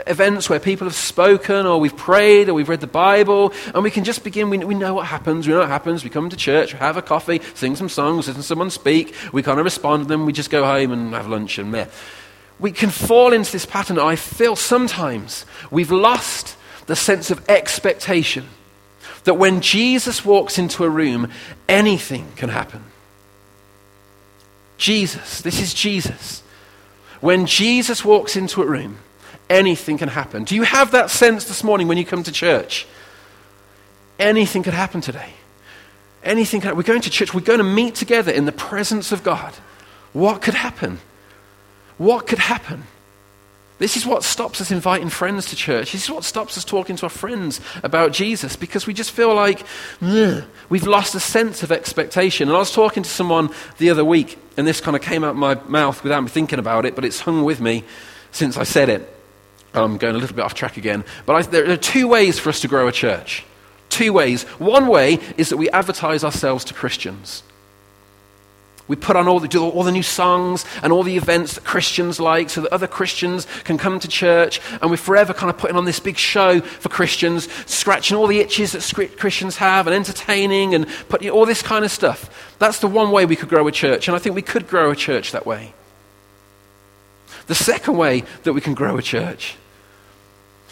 events 0.07 0.49
where 0.49 0.61
people 0.61 0.87
have 0.87 0.95
spoken 0.95 1.67
or 1.67 1.81
we've 1.81 1.97
prayed 1.97 2.49
or 2.49 2.55
we've 2.55 2.69
read 2.69 2.81
the 2.81 2.87
Bible 2.87 3.53
and 3.75 3.83
we 3.83 3.91
can 3.91 4.05
just 4.05 4.25
begin. 4.25 4.51
We, 4.51 4.59
we 4.59 4.75
know 4.75 4.95
what 4.95 5.07
happens. 5.07 5.47
We 5.47 5.53
know 5.53 5.61
what 5.61 5.69
happens. 5.69 6.05
We 6.05 6.11
come 6.11 6.31
to 6.31 6.37
church, 6.37 6.73
have 6.73 6.97
a 6.97 7.03
coffee, 7.03 7.41
sing 7.55 7.77
some 7.77 7.89
songs, 7.89 8.29
listen 8.29 8.43
to 8.43 8.47
someone 8.47 8.71
speak. 8.71 9.15
We 9.33 9.43
kind 9.43 9.59
of 9.59 9.65
respond 9.65 10.05
to 10.05 10.09
them. 10.09 10.25
We 10.25 10.33
just 10.33 10.51
go 10.51 10.65
home 10.65 10.93
and 10.93 11.13
have 11.15 11.27
lunch 11.27 11.59
and 11.59 11.75
there. 11.75 11.89
We 12.61 12.73
can 12.73 12.91
fall 12.91 13.33
into 13.33 13.53
this 13.53 13.67
pattern. 13.67 13.99
I 13.99 14.17
feel 14.17 14.57
sometimes 14.57 15.45
we've 15.71 15.93
lost 15.93 16.57
the 16.87 16.97
sense 16.97 17.31
of 17.31 17.49
expectation 17.49 18.47
that 19.25 19.35
when 19.35 19.61
Jesus 19.61 20.25
walks 20.25 20.59
into 20.59 20.85
a 20.85 20.89
room, 20.89 21.31
anything 21.69 22.27
can 22.37 22.49
happen. 22.49 22.85
Jesus, 24.79 25.43
this 25.43 25.61
is 25.61 25.75
Jesus. 25.75 26.43
When 27.21 27.47
Jesus 27.47 28.05
walks 28.05 28.37
into 28.37 28.63
a 28.63 28.67
room, 28.67 28.99
anything 29.51 29.99
can 29.99 30.09
happen. 30.09 30.45
Do 30.45 30.55
you 30.55 30.63
have 30.63 30.91
that 30.93 31.11
sense 31.11 31.45
this 31.45 31.65
morning 31.65 31.89
when 31.89 31.99
you 31.99 32.05
come 32.05 32.23
to 32.23 32.33
church? 32.33 32.87
Anything 34.19 34.63
could 34.63 34.75
happen 34.75 35.01
today. 35.01 35.33
Anything 36.23 36.61
can, 36.61 36.77
We're 36.77 36.83
going 36.83 37.03
to 37.03 37.11
church. 37.11 37.33
We're 37.33 37.41
going 37.41 37.59
to 37.59 37.65
meet 37.65 37.95
together 37.95 38.33
in 38.33 38.45
the 38.45 38.53
presence 38.53 39.13
of 39.13 39.23
God. 39.23 39.55
What 40.13 40.43
could 40.43 40.55
happen? 40.55 40.99
What 41.97 42.27
could 42.27 42.39
happen? 42.39 42.85
This 43.79 43.97
is 43.97 44.05
what 44.05 44.25
stops 44.25 44.61
us 44.61 44.73
inviting 44.73 45.09
friends 45.09 45.47
to 45.47 45.57
church. 45.57 45.93
This 45.93 46.05
is 46.05 46.11
what 46.11 46.25
stops 46.25 46.59
us 46.59 46.65
talking 46.65 46.97
to 46.97 47.07
our 47.07 47.11
friends 47.11 47.61
about 47.85 48.13
Jesus 48.13 48.57
because 48.57 48.89
we 48.89 48.95
just 48.95 49.13
feel 49.13 49.33
like 49.33 49.65
we've 50.69 50.87
lost 50.87 51.15
a 51.15 51.21
sense 51.21 51.63
of 51.63 51.71
expectation. 51.71 52.49
And 52.49 52.57
I 52.57 52.59
was 52.59 52.73
talking 52.73 53.05
to 53.05 53.09
someone 53.09 53.51
the 53.79 53.91
other 53.91 54.05
week, 54.05 54.37
and 54.57 54.67
this 54.67 54.81
kind 54.81 54.97
of 54.97 55.03
came 55.03 55.23
out 55.23 55.37
my 55.37 55.55
mouth 55.69 56.03
without 56.03 56.23
me 56.23 56.29
thinking 56.29 56.59
about 56.59 56.87
it, 56.87 56.97
but 56.97 57.05
it's 57.05 57.21
hung 57.21 57.45
with 57.45 57.61
me 57.61 57.85
since 58.33 58.57
I 58.57 58.65
said 58.65 58.89
it. 58.89 59.18
I'm 59.85 59.99
going 59.99 60.15
a 60.15 60.19
little 60.19 60.37
bit 60.37 60.45
off 60.45 60.55
track 60.55 60.77
again. 60.77 61.05
But 61.27 61.37
I, 61.37 61.43
there 61.43 61.71
are 61.71 61.77
two 61.77 62.09
ways 62.09 62.39
for 62.39 62.49
us 62.51 62.61
to 62.61 62.69
grow 62.69 62.89
a 62.89 62.93
church. 62.93 63.45
Two 63.89 64.13
ways. 64.13 64.43
One 64.59 64.87
way 64.87 65.19
is 65.37 65.49
that 65.49 65.57
we 65.57 65.71
advertise 65.71 66.25
ourselves 66.25 66.65
to 66.67 66.75
Christians. 66.75 67.43
We 68.89 68.97
put 68.97 69.17
on 69.17 69.29
all 69.29 69.39
the, 69.39 69.59
all 69.59 69.83
the 69.83 69.93
new 69.93 70.03
songs 70.03 70.65
and 70.83 70.93
all 70.93 71.03
the 71.03 71.17
events 71.17 71.55
that 71.55 71.65
Christians 71.65 72.19
like 72.19 72.49
so 72.49 72.63
that 72.63 72.73
other 72.73 72.87
Christians 72.87 73.47
can 73.65 73.77
come 73.77 74.01
to 74.01 74.09
church. 74.09 74.61
And 74.81 74.91
we're 74.91 74.97
forever 74.97 75.35
kind 75.35 75.51
of 75.51 75.59
putting 75.59 75.77
on 75.77 75.85
this 75.85 76.01
big 76.01 76.17
show 76.17 76.61
for 76.61 76.89
Christians, 76.89 77.53
scratching 77.71 78.17
all 78.17 78.27
the 78.27 78.41
itches 78.41 78.73
that 78.73 79.19
Christians 79.19 79.59
have 79.59 79.87
and 79.87 79.95
entertaining 79.95 80.75
and 80.75 80.89
putting 81.11 81.29
all 81.29 81.45
this 81.45 81.61
kind 81.61 81.85
of 81.85 81.91
stuff. 81.91 82.57
That's 82.59 82.81
the 82.81 82.89
one 82.89 83.11
way 83.11 83.27
we 83.27 83.37
could 83.37 83.51
grow 83.51 83.69
a 83.69 83.73
church. 83.73 84.09
And 84.09 84.17
I 84.17 84.19
think 84.19 84.35
we 84.35 84.43
could 84.43 84.67
grow 84.67 84.91
a 84.91 84.97
church 84.97 85.33
that 85.33 85.45
way. 85.45 85.75
The 87.47 87.55
second 87.55 87.97
way 87.97 88.25
that 88.45 88.55
we 88.55 88.63
can 88.63 88.75
grow 88.75 88.97
a 88.97 89.03
church 89.03 89.57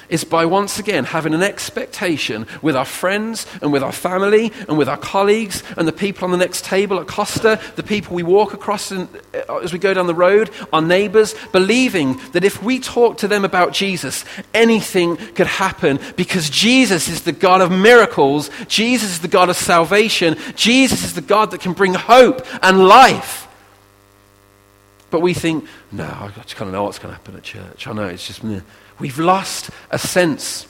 is 0.08 0.24
by 0.24 0.44
once 0.44 0.78
again 0.78 1.04
having 1.04 1.34
an 1.34 1.42
expectation 1.42 2.46
with 2.62 2.76
our 2.76 2.84
friends 2.84 3.46
and 3.60 3.72
with 3.72 3.82
our 3.82 3.92
family 3.92 4.52
and 4.68 4.78
with 4.78 4.88
our 4.88 4.96
colleagues 4.96 5.62
and 5.76 5.86
the 5.86 5.92
people 5.92 6.24
on 6.24 6.30
the 6.30 6.36
next 6.36 6.64
table 6.64 7.00
at 7.00 7.06
Costa, 7.06 7.60
the 7.76 7.82
people 7.82 8.14
we 8.14 8.22
walk 8.22 8.54
across 8.54 8.92
in, 8.92 9.08
uh, 9.48 9.56
as 9.58 9.72
we 9.72 9.78
go 9.78 9.94
down 9.94 10.06
the 10.06 10.14
road, 10.14 10.50
our 10.72 10.82
neighbors, 10.82 11.34
believing 11.52 12.20
that 12.32 12.44
if 12.44 12.62
we 12.62 12.78
talk 12.78 13.18
to 13.18 13.28
them 13.28 13.44
about 13.44 13.72
Jesus, 13.72 14.24
anything 14.54 15.16
could 15.16 15.46
happen 15.46 15.98
because 16.16 16.50
Jesus 16.50 17.08
is 17.08 17.22
the 17.22 17.32
God 17.32 17.60
of 17.60 17.70
miracles, 17.70 18.50
Jesus 18.68 19.10
is 19.10 19.20
the 19.20 19.28
God 19.28 19.48
of 19.48 19.56
salvation, 19.56 20.36
Jesus 20.54 21.04
is 21.04 21.14
the 21.14 21.20
God 21.20 21.50
that 21.50 21.60
can 21.60 21.72
bring 21.72 21.94
hope 21.94 22.46
and 22.62 22.86
life. 22.86 23.46
But 25.10 25.20
we 25.20 25.34
think, 25.34 25.66
no, 25.92 26.04
I 26.04 26.28
just 26.42 26.56
kind 26.56 26.68
of 26.68 26.74
know 26.74 26.82
what's 26.82 26.98
going 26.98 27.14
to 27.14 27.16
happen 27.16 27.36
at 27.36 27.42
church. 27.42 27.86
I 27.86 27.92
know 27.92 28.06
it's 28.06 28.26
just. 28.26 28.42
Meh. 28.42 28.60
We've 28.98 29.18
lost 29.18 29.70
a 29.90 29.98
sense 29.98 30.66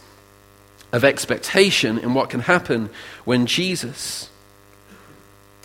of 0.93 1.05
expectation 1.05 1.99
in 1.99 2.15
what 2.15 2.31
can 2.31 2.41
happen 2.41 2.91
when 3.25 3.47
Jesus 3.47 4.31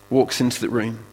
walks 0.10 0.42
into 0.42 0.60
the 0.62 0.70
room. 0.70 1.06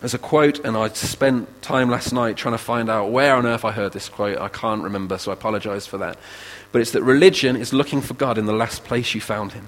There's 0.00 0.14
a 0.14 0.18
quote, 0.18 0.64
and 0.64 0.76
I 0.76 0.88
spent 0.88 1.62
time 1.62 1.88
last 1.88 2.12
night 2.12 2.36
trying 2.36 2.54
to 2.54 2.58
find 2.58 2.90
out 2.90 3.12
where 3.12 3.36
on 3.36 3.46
earth 3.46 3.64
I 3.64 3.70
heard 3.70 3.92
this 3.92 4.08
quote. 4.08 4.36
I 4.36 4.48
can't 4.48 4.82
remember, 4.82 5.16
so 5.16 5.30
I 5.30 5.34
apologize 5.34 5.86
for 5.86 5.98
that. 5.98 6.18
But 6.72 6.80
it's 6.80 6.90
that 6.92 7.04
religion 7.04 7.54
is 7.54 7.72
looking 7.72 8.00
for 8.00 8.14
God 8.14 8.36
in 8.36 8.46
the 8.46 8.52
last 8.52 8.82
place 8.82 9.14
you 9.14 9.20
found 9.20 9.52
him. 9.52 9.66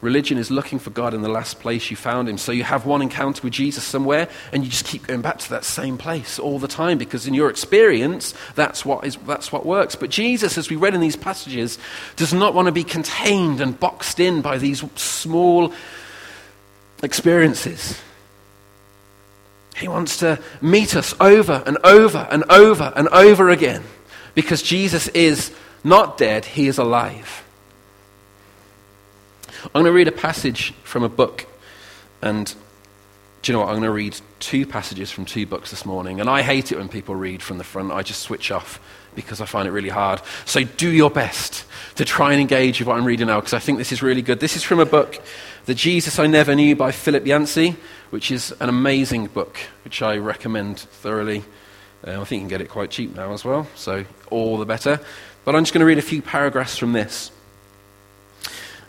Religion 0.00 0.38
is 0.38 0.50
looking 0.50 0.78
for 0.78 0.90
God 0.90 1.12
in 1.12 1.22
the 1.22 1.28
last 1.28 1.58
place 1.58 1.90
you 1.90 1.96
found 1.96 2.28
him. 2.28 2.38
So 2.38 2.52
you 2.52 2.62
have 2.62 2.86
one 2.86 3.02
encounter 3.02 3.42
with 3.42 3.52
Jesus 3.52 3.82
somewhere, 3.82 4.28
and 4.52 4.62
you 4.62 4.70
just 4.70 4.84
keep 4.84 5.06
going 5.06 5.22
back 5.22 5.38
to 5.38 5.50
that 5.50 5.64
same 5.64 5.98
place 5.98 6.38
all 6.38 6.60
the 6.60 6.68
time 6.68 6.98
because, 6.98 7.26
in 7.26 7.34
your 7.34 7.50
experience, 7.50 8.32
that's 8.54 8.84
what, 8.84 9.04
is, 9.04 9.16
that's 9.26 9.50
what 9.50 9.66
works. 9.66 9.96
But 9.96 10.10
Jesus, 10.10 10.56
as 10.56 10.70
we 10.70 10.76
read 10.76 10.94
in 10.94 11.00
these 11.00 11.16
passages, 11.16 11.78
does 12.16 12.32
not 12.32 12.54
want 12.54 12.66
to 12.66 12.72
be 12.72 12.84
contained 12.84 13.60
and 13.60 13.78
boxed 13.78 14.20
in 14.20 14.40
by 14.40 14.58
these 14.58 14.84
small 14.94 15.72
experiences. 17.02 18.00
He 19.76 19.88
wants 19.88 20.18
to 20.18 20.40
meet 20.60 20.96
us 20.96 21.14
over 21.20 21.62
and 21.66 21.78
over 21.84 22.26
and 22.30 22.44
over 22.50 22.92
and 22.96 23.08
over 23.08 23.50
again 23.50 23.82
because 24.34 24.62
Jesus 24.62 25.08
is 25.08 25.52
not 25.84 26.18
dead, 26.18 26.44
he 26.44 26.68
is 26.68 26.78
alive. 26.78 27.44
I'm 29.64 29.82
going 29.82 29.86
to 29.86 29.92
read 29.92 30.08
a 30.08 30.12
passage 30.12 30.72
from 30.84 31.02
a 31.02 31.08
book, 31.08 31.46
and 32.22 32.54
do 33.42 33.52
you 33.52 33.56
know 33.56 33.60
what? 33.60 33.68
I'm 33.68 33.76
going 33.76 33.84
to 33.84 33.90
read 33.92 34.20
two 34.40 34.66
passages 34.66 35.10
from 35.10 35.24
two 35.24 35.46
books 35.46 35.70
this 35.70 35.86
morning. 35.86 36.20
And 36.20 36.28
I 36.28 36.42
hate 36.42 36.72
it 36.72 36.78
when 36.78 36.88
people 36.88 37.14
read 37.14 37.42
from 37.42 37.58
the 37.58 37.64
front. 37.64 37.92
I 37.92 38.02
just 38.02 38.22
switch 38.22 38.50
off 38.50 38.80
because 39.14 39.40
I 39.40 39.46
find 39.46 39.68
it 39.68 39.72
really 39.72 39.88
hard. 39.88 40.20
So 40.44 40.64
do 40.64 40.90
your 40.90 41.10
best 41.10 41.64
to 41.96 42.04
try 42.04 42.32
and 42.32 42.40
engage 42.40 42.80
with 42.80 42.88
what 42.88 42.96
I'm 42.96 43.04
reading 43.04 43.28
now 43.28 43.40
because 43.40 43.54
I 43.54 43.58
think 43.58 43.78
this 43.78 43.92
is 43.92 44.02
really 44.02 44.22
good. 44.22 44.40
This 44.40 44.56
is 44.56 44.62
from 44.62 44.80
a 44.80 44.86
book, 44.86 45.20
The 45.66 45.74
Jesus 45.74 46.18
I 46.18 46.26
Never 46.26 46.54
Knew 46.54 46.74
by 46.76 46.90
Philip 46.92 47.26
Yancey, 47.26 47.76
which 48.10 48.30
is 48.30 48.52
an 48.60 48.68
amazing 48.68 49.26
book, 49.28 49.58
which 49.84 50.02
I 50.02 50.18
recommend 50.18 50.80
thoroughly. 50.80 51.44
Uh, 52.06 52.20
I 52.20 52.24
think 52.24 52.30
you 52.30 52.38
can 52.40 52.48
get 52.48 52.60
it 52.60 52.68
quite 52.68 52.90
cheap 52.90 53.14
now 53.14 53.32
as 53.32 53.44
well, 53.44 53.66
so 53.74 54.04
all 54.30 54.58
the 54.58 54.66
better. 54.66 55.00
But 55.44 55.56
I'm 55.56 55.62
just 55.62 55.72
going 55.72 55.80
to 55.80 55.86
read 55.86 55.98
a 55.98 56.02
few 56.02 56.22
paragraphs 56.22 56.76
from 56.76 56.92
this. 56.92 57.30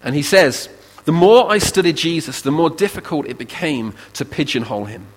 And 0.03 0.15
he 0.15 0.21
says, 0.21 0.69
The 1.05 1.11
more 1.11 1.51
I 1.51 1.57
studied 1.57 1.97
Jesus, 1.97 2.41
the 2.41 2.51
more 2.51 2.69
difficult 2.69 3.27
it 3.27 3.37
became 3.37 3.93
to 4.13 4.25
pigeonhole 4.25 4.85
him. 4.85 5.07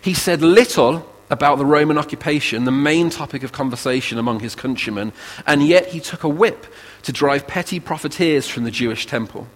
He 0.00 0.14
said 0.14 0.42
little 0.42 1.10
about 1.30 1.58
the 1.58 1.66
Roman 1.66 1.98
occupation, 1.98 2.64
the 2.64 2.70
main 2.70 3.10
topic 3.10 3.42
of 3.42 3.52
conversation 3.52 4.18
among 4.18 4.40
his 4.40 4.54
countrymen, 4.54 5.12
and 5.46 5.66
yet 5.66 5.88
he 5.88 6.00
took 6.00 6.22
a 6.22 6.28
whip 6.28 6.66
to 7.02 7.12
drive 7.12 7.46
petty 7.46 7.80
profiteers 7.80 8.48
from 8.48 8.64
the 8.64 8.70
Jewish 8.70 9.06
temple. 9.06 9.46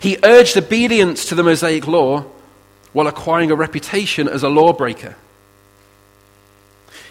He 0.00 0.18
urged 0.22 0.56
obedience 0.56 1.26
to 1.26 1.34
the 1.34 1.42
Mosaic 1.42 1.86
law 1.86 2.24
while 2.92 3.06
acquiring 3.06 3.50
a 3.50 3.56
reputation 3.56 4.28
as 4.28 4.42
a 4.42 4.48
lawbreaker. 4.48 5.16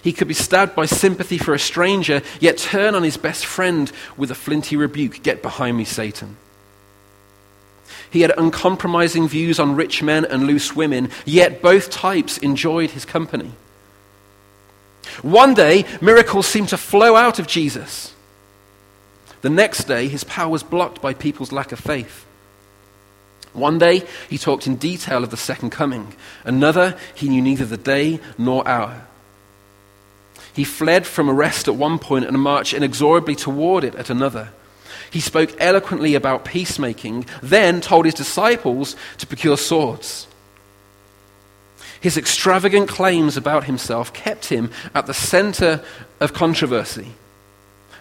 He 0.02 0.14
could 0.14 0.28
be 0.28 0.34
stabbed 0.34 0.76
by 0.76 0.86
sympathy 0.86 1.38
for 1.38 1.54
a 1.54 1.60
stranger, 1.60 2.22
yet 2.40 2.58
turn 2.58 2.96
on 2.96 3.04
his 3.04 3.18
best 3.18 3.46
friend 3.46 3.92
with 4.18 4.32
a 4.32 4.36
flinty 4.36 4.78
rebuke 4.78 5.22
Get 5.24 5.42
behind 5.42 5.78
me, 5.78 5.84
Satan. 5.84 6.38
He 8.10 8.22
had 8.22 8.34
uncompromising 8.38 9.28
views 9.28 9.60
on 9.60 9.76
rich 9.76 10.02
men 10.02 10.26
and 10.26 10.48
loose 10.48 10.76
women, 10.76 11.12
yet 11.26 11.62
both 11.62 11.90
types 11.90 12.38
enjoyed 12.40 12.92
his 12.92 13.06
company. 13.06 13.52
One 15.22 15.54
day, 15.54 15.86
miracles 16.02 16.48
seemed 16.48 16.70
to 16.70 16.78
flow 16.78 17.16
out 17.16 17.40
of 17.40 17.48
Jesus. 17.48 18.14
The 19.42 19.50
next 19.50 19.86
day, 19.86 20.08
his 20.08 20.24
power 20.24 20.50
was 20.50 20.64
blocked 20.64 21.02
by 21.02 21.14
people's 21.14 21.52
lack 21.52 21.72
of 21.72 21.80
faith. 21.80 22.26
One 23.54 23.80
day, 23.80 24.04
he 24.30 24.38
talked 24.38 24.68
in 24.68 24.76
detail 24.76 25.24
of 25.24 25.32
the 25.32 25.38
second 25.38 25.72
coming. 25.72 26.14
Another, 26.44 26.98
he 27.16 27.30
knew 27.30 27.42
neither 27.42 27.66
the 27.66 27.78
day 27.78 28.20
nor 28.38 28.68
hour. 28.68 29.06
He 30.54 30.64
fled 30.64 31.06
from 31.06 31.30
arrest 31.30 31.68
at 31.68 31.76
one 31.76 32.00
point 32.00 32.26
and 32.26 32.40
marched 32.40 32.74
inexorably 32.74 33.36
toward 33.36 33.84
it 33.84 33.96
at 33.96 34.10
another. 34.10 34.50
He 35.12 35.20
spoke 35.20 35.56
eloquently 35.60 36.16
about 36.16 36.46
peacemaking, 36.46 37.26
then 37.42 37.82
told 37.82 38.06
his 38.06 38.14
disciples 38.14 38.96
to 39.18 39.28
procure 39.28 39.58
swords. 39.58 40.28
His 42.02 42.18
extravagant 42.18 42.88
claims 42.88 43.36
about 43.36 43.66
himself 43.66 44.14
kept 44.14 44.46
him 44.46 44.72
at 44.96 45.06
the 45.06 45.14
center 45.14 45.84
of 46.20 46.34
controversy. 46.34 47.14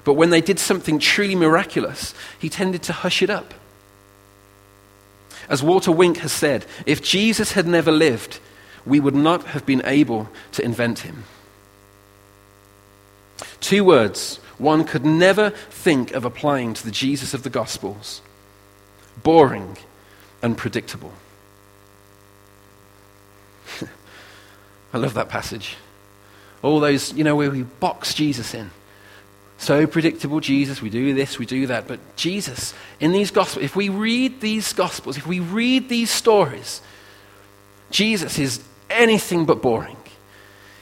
But 0.04 0.14
when 0.14 0.30
they 0.30 0.40
did 0.40 0.58
something 0.58 0.98
truly 0.98 1.34
miraculous, 1.34 2.14
he 2.38 2.48
tended 2.48 2.82
to 2.84 2.92
hush 2.92 3.22
it 3.22 3.30
up. 3.30 3.54
As 5.48 5.62
Walter 5.62 5.90
Wink 5.90 6.18
has 6.18 6.32
said, 6.32 6.66
if 6.86 7.02
Jesus 7.02 7.52
had 7.52 7.66
never 7.66 7.90
lived, 7.90 8.38
we 8.86 9.00
would 9.00 9.14
not 9.14 9.44
have 9.46 9.66
been 9.66 9.82
able 9.84 10.28
to 10.52 10.64
invent 10.64 11.00
him. 11.00 11.24
Two 13.60 13.84
words 13.84 14.36
one 14.58 14.84
could 14.84 15.04
never 15.04 15.50
think 15.50 16.12
of 16.12 16.24
applying 16.24 16.74
to 16.74 16.84
the 16.84 16.90
Jesus 16.90 17.32
of 17.34 17.42
the 17.42 17.50
Gospels 17.50 18.20
boring 19.22 19.76
and 20.42 20.56
predictable. 20.56 21.12
I 24.92 24.98
love 24.98 25.14
that 25.14 25.28
passage. 25.28 25.76
All 26.62 26.80
those, 26.80 27.12
you 27.12 27.24
know, 27.24 27.36
where 27.36 27.50
we 27.50 27.62
box 27.62 28.14
Jesus 28.14 28.54
in. 28.54 28.70
So 29.58 29.86
predictable, 29.88 30.38
Jesus, 30.40 30.80
we 30.80 30.88
do 30.88 31.14
this, 31.14 31.38
we 31.38 31.46
do 31.46 31.66
that. 31.66 31.88
But 31.88 31.98
Jesus, 32.16 32.74
in 33.00 33.10
these 33.10 33.32
Gospels, 33.32 33.64
if 33.64 33.74
we 33.74 33.88
read 33.88 34.40
these 34.40 34.72
Gospels, 34.72 35.16
if 35.16 35.26
we 35.26 35.40
read 35.40 35.88
these 35.88 36.10
stories, 36.10 36.80
Jesus 37.90 38.38
is 38.38 38.62
anything 38.88 39.46
but 39.46 39.60
boring. 39.60 39.96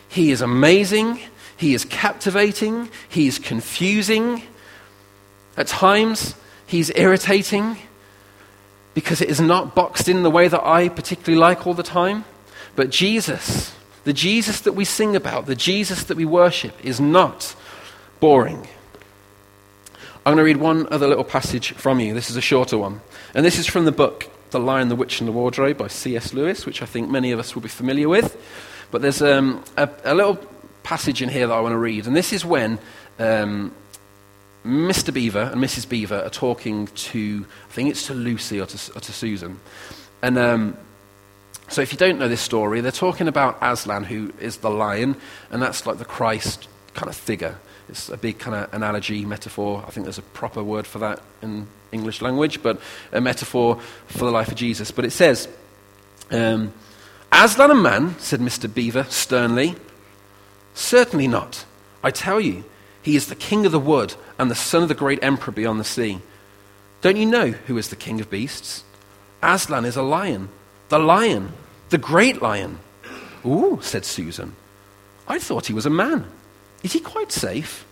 He 0.08 0.30
is 0.30 0.42
amazing. 0.42 1.20
He 1.56 1.74
is 1.74 1.84
captivating, 1.84 2.90
he 3.08 3.26
is 3.26 3.38
confusing. 3.38 4.42
At 5.56 5.68
times, 5.68 6.34
he's 6.66 6.90
irritating 6.94 7.78
because 8.92 9.20
it 9.20 9.28
is 9.28 9.40
not 9.40 9.74
boxed 9.74 10.08
in 10.08 10.22
the 10.22 10.30
way 10.30 10.48
that 10.48 10.64
I 10.64 10.88
particularly 10.88 11.40
like 11.40 11.66
all 11.66 11.74
the 11.74 11.82
time. 11.82 12.24
But 12.74 12.90
Jesus, 12.90 13.74
the 14.04 14.12
Jesus 14.12 14.60
that 14.60 14.72
we 14.72 14.84
sing 14.84 15.16
about, 15.16 15.46
the 15.46 15.54
Jesus 15.54 16.04
that 16.04 16.16
we 16.16 16.24
worship, 16.24 16.74
is 16.84 17.00
not 17.00 17.54
boring. 18.20 18.66
I'm 20.26 20.34
going 20.34 20.38
to 20.38 20.42
read 20.42 20.56
one 20.56 20.88
other 20.90 21.06
little 21.06 21.24
passage 21.24 21.72
from 21.72 22.00
you. 22.00 22.12
This 22.12 22.30
is 22.30 22.36
a 22.36 22.40
shorter 22.40 22.76
one. 22.76 23.00
And 23.34 23.46
this 23.46 23.58
is 23.58 23.66
from 23.66 23.84
the 23.84 23.92
book 23.92 24.28
The 24.50 24.58
Lion, 24.58 24.88
the 24.88 24.96
Witch, 24.96 25.20
and 25.20 25.28
the 25.28 25.32
Wardrobe 25.32 25.78
by 25.78 25.88
C.S. 25.88 26.34
Lewis, 26.34 26.66
which 26.66 26.82
I 26.82 26.86
think 26.86 27.08
many 27.08 27.32
of 27.32 27.38
us 27.38 27.54
will 27.54 27.62
be 27.62 27.68
familiar 27.68 28.08
with. 28.08 28.36
But 28.90 29.02
there's 29.02 29.22
um, 29.22 29.62
a, 29.76 29.88
a 30.04 30.14
little 30.14 30.34
passage 30.87 31.20
in 31.20 31.29
here 31.29 31.49
that 31.49 31.53
I 31.53 31.59
want 31.59 31.72
to 31.72 31.79
read. 31.79 32.07
And 32.07 32.14
this 32.14 32.33
is 32.33 32.44
when 32.44 32.79
um, 33.18 33.75
Mr. 34.64 35.12
Beaver 35.12 35.51
and 35.53 35.61
Mrs. 35.61 35.88
Beaver 35.88 36.22
are 36.22 36.31
talking 36.31 36.87
to, 36.87 37.44
I 37.68 37.72
think 37.72 37.90
it's 37.90 38.07
to 38.07 38.14
Lucy 38.14 38.61
or 38.61 38.66
to, 38.66 38.92
or 38.94 39.01
to 39.01 39.12
Susan. 39.12 39.59
And 40.22 40.38
um, 40.38 40.77
so 41.68 41.83
if 41.83 41.90
you 41.90 41.99
don't 41.99 42.20
know 42.20 42.29
this 42.29 42.40
story, 42.40 42.83
they're 42.83 42.92
talking 42.92 43.27
about 43.27 43.59
Aslan, 43.61 44.05
who 44.05 44.33
is 44.38 44.59
the 44.59 44.70
lion, 44.70 45.16
and 45.51 45.61
that's 45.61 45.87
like 45.87 45.99
the 45.99 46.05
Christ 46.05 46.68
kind 46.94 47.09
of 47.09 47.16
figure. 47.16 47.59
It's 47.88 48.09
a 48.09 48.16
big 48.16 48.38
kind 48.38 48.55
of 48.55 48.72
analogy, 48.72 49.25
metaphor. 49.25 49.83
I 49.85 49.90
think 49.90 50.05
there's 50.05 50.18
a 50.18 50.22
proper 50.22 50.62
word 50.62 50.87
for 50.87 51.01
that 51.01 51.20
in 51.42 51.66
English 51.90 52.22
language, 52.22 52.62
but 52.62 52.81
a 53.11 53.20
metaphor 53.20 53.81
for 54.07 54.25
the 54.25 54.31
life 54.31 54.49
of 54.49 54.55
Jesus. 54.55 54.92
But 54.92 55.05
it 55.05 55.11
says, 55.11 55.49
um, 56.31 56.72
Aslan 57.33 57.72
a 57.72 57.75
man, 57.75 58.16
said 58.20 58.38
Mr. 58.38 58.72
Beaver 58.72 59.03
sternly, 59.09 59.75
Certainly 60.76 61.26
not. 61.26 61.64
I 62.04 62.10
tell 62.10 62.38
you, 62.38 62.62
he 63.02 63.16
is 63.16 63.26
the 63.26 63.34
king 63.34 63.64
of 63.64 63.72
the 63.72 63.80
wood 63.80 64.14
and 64.38 64.50
the 64.50 64.54
son 64.54 64.82
of 64.82 64.88
the 64.88 64.94
great 64.94 65.18
emperor 65.22 65.52
beyond 65.52 65.80
the 65.80 65.84
sea. 65.84 66.20
Don't 67.00 67.16
you 67.16 67.24
know 67.24 67.52
who 67.52 67.78
is 67.78 67.88
the 67.88 67.96
king 67.96 68.20
of 68.20 68.30
beasts? 68.30 68.84
Aslan 69.42 69.86
is 69.86 69.96
a 69.96 70.02
lion, 70.02 70.50
the 70.88 70.98
lion 70.98 71.52
The 71.88 71.98
great 71.98 72.42
lion. 72.42 72.78
Ooh, 73.44 73.78
said 73.80 74.04
Susan. 74.04 74.54
I 75.26 75.38
thought 75.38 75.66
he 75.66 75.72
was 75.72 75.86
a 75.86 75.90
man. 75.90 76.26
Is 76.82 76.92
he 76.92 77.00
quite 77.00 77.32
safe? 77.32 77.86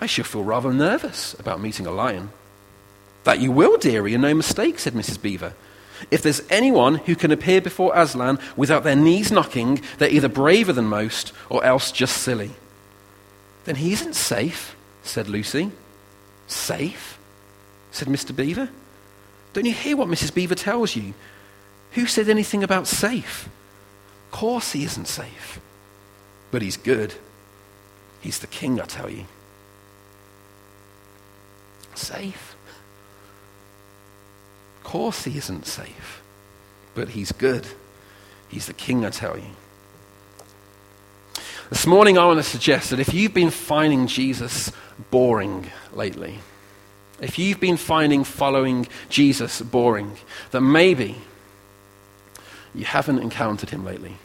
I 0.00 0.06
should 0.06 0.26
feel 0.26 0.44
rather 0.44 0.72
nervous 0.72 1.34
about 1.40 1.60
meeting 1.60 1.86
a 1.86 1.90
lion. 1.90 2.30
That 3.24 3.40
you 3.40 3.50
will, 3.50 3.78
dearie, 3.78 4.14
and 4.14 4.22
no 4.22 4.34
mistake, 4.34 4.78
said 4.78 4.92
Mrs. 4.92 5.20
Beaver. 5.20 5.54
If 6.10 6.22
there's 6.22 6.42
anyone 6.50 6.96
who 6.96 7.14
can 7.14 7.30
appear 7.30 7.60
before 7.60 7.96
Aslan 7.96 8.38
without 8.56 8.84
their 8.84 8.96
knees 8.96 9.30
knocking, 9.32 9.80
they're 9.98 10.10
either 10.10 10.28
braver 10.28 10.72
than 10.72 10.86
most 10.86 11.32
or 11.48 11.64
else 11.64 11.92
just 11.92 12.18
silly. 12.18 12.52
Then 13.64 13.76
he 13.76 13.92
isn't 13.92 14.14
safe, 14.14 14.76
said 15.02 15.28
Lucy. 15.28 15.70
Safe? 16.46 17.18
said 17.90 18.08
Mr. 18.08 18.34
Beaver. 18.34 18.70
Don't 19.52 19.66
you 19.66 19.72
hear 19.72 19.96
what 19.96 20.08
Mrs. 20.08 20.34
Beaver 20.34 20.54
tells 20.54 20.96
you? 20.96 21.14
Who 21.92 22.06
said 22.06 22.28
anything 22.28 22.64
about 22.64 22.86
safe? 22.86 23.48
Of 24.26 24.38
course 24.38 24.72
he 24.72 24.84
isn't 24.84 25.08
safe. 25.08 25.60
But 26.50 26.62
he's 26.62 26.76
good. 26.76 27.14
He's 28.22 28.38
the 28.38 28.46
king, 28.46 28.80
I 28.80 28.86
tell 28.86 29.10
you. 29.10 29.26
Safe? 31.94 32.51
Course 34.92 35.24
he 35.24 35.38
isn't 35.38 35.64
safe. 35.64 36.20
But 36.94 37.08
he's 37.08 37.32
good. 37.32 37.66
He's 38.50 38.66
the 38.66 38.74
king, 38.74 39.06
I 39.06 39.08
tell 39.08 39.38
you. 39.38 39.46
This 41.70 41.86
morning, 41.86 42.18
I 42.18 42.26
want 42.26 42.40
to 42.40 42.42
suggest 42.42 42.90
that 42.90 43.00
if 43.00 43.14
you've 43.14 43.32
been 43.32 43.48
finding 43.48 44.06
Jesus 44.06 44.70
boring 45.10 45.70
lately, 45.94 46.40
if 47.22 47.38
you've 47.38 47.58
been 47.58 47.78
finding 47.78 48.22
following 48.22 48.86
Jesus 49.08 49.62
boring, 49.62 50.18
that 50.50 50.60
maybe 50.60 51.16
you 52.74 52.84
haven't 52.84 53.20
encountered 53.20 53.70
him 53.70 53.86
lately. 53.86 54.18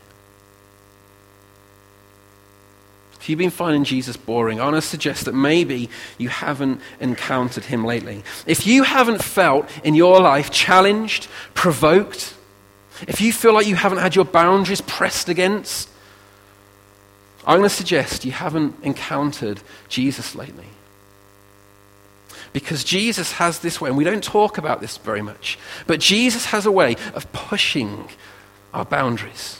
If 3.27 3.31
you've 3.31 3.39
been 3.39 3.49
finding 3.49 3.83
Jesus 3.83 4.15
boring, 4.15 4.61
I 4.61 4.63
want 4.63 4.77
to 4.77 4.81
suggest 4.81 5.25
that 5.25 5.33
maybe 5.33 5.89
you 6.17 6.29
haven't 6.29 6.79
encountered 7.01 7.65
him 7.65 7.83
lately. 7.83 8.23
If 8.45 8.65
you 8.65 8.83
haven't 8.83 9.21
felt 9.21 9.69
in 9.83 9.95
your 9.95 10.21
life 10.21 10.49
challenged, 10.49 11.27
provoked, 11.53 12.33
if 13.05 13.19
you 13.19 13.33
feel 13.33 13.51
like 13.53 13.67
you 13.67 13.75
haven't 13.75 13.97
had 13.97 14.15
your 14.15 14.23
boundaries 14.23 14.79
pressed 14.79 15.27
against, 15.27 15.89
I'm 17.45 17.57
going 17.57 17.69
to 17.69 17.75
suggest 17.75 18.23
you 18.23 18.31
haven't 18.31 18.77
encountered 18.81 19.59
Jesus 19.89 20.33
lately. 20.33 20.69
Because 22.53 22.85
Jesus 22.85 23.33
has 23.33 23.59
this 23.59 23.81
way, 23.81 23.89
and 23.89 23.97
we 23.97 24.05
don't 24.05 24.23
talk 24.23 24.57
about 24.57 24.79
this 24.79 24.95
very 24.95 25.21
much, 25.21 25.59
but 25.85 25.99
Jesus 25.99 26.45
has 26.45 26.65
a 26.65 26.71
way 26.71 26.95
of 27.13 27.29
pushing 27.33 28.07
our 28.73 28.85
boundaries. 28.85 29.59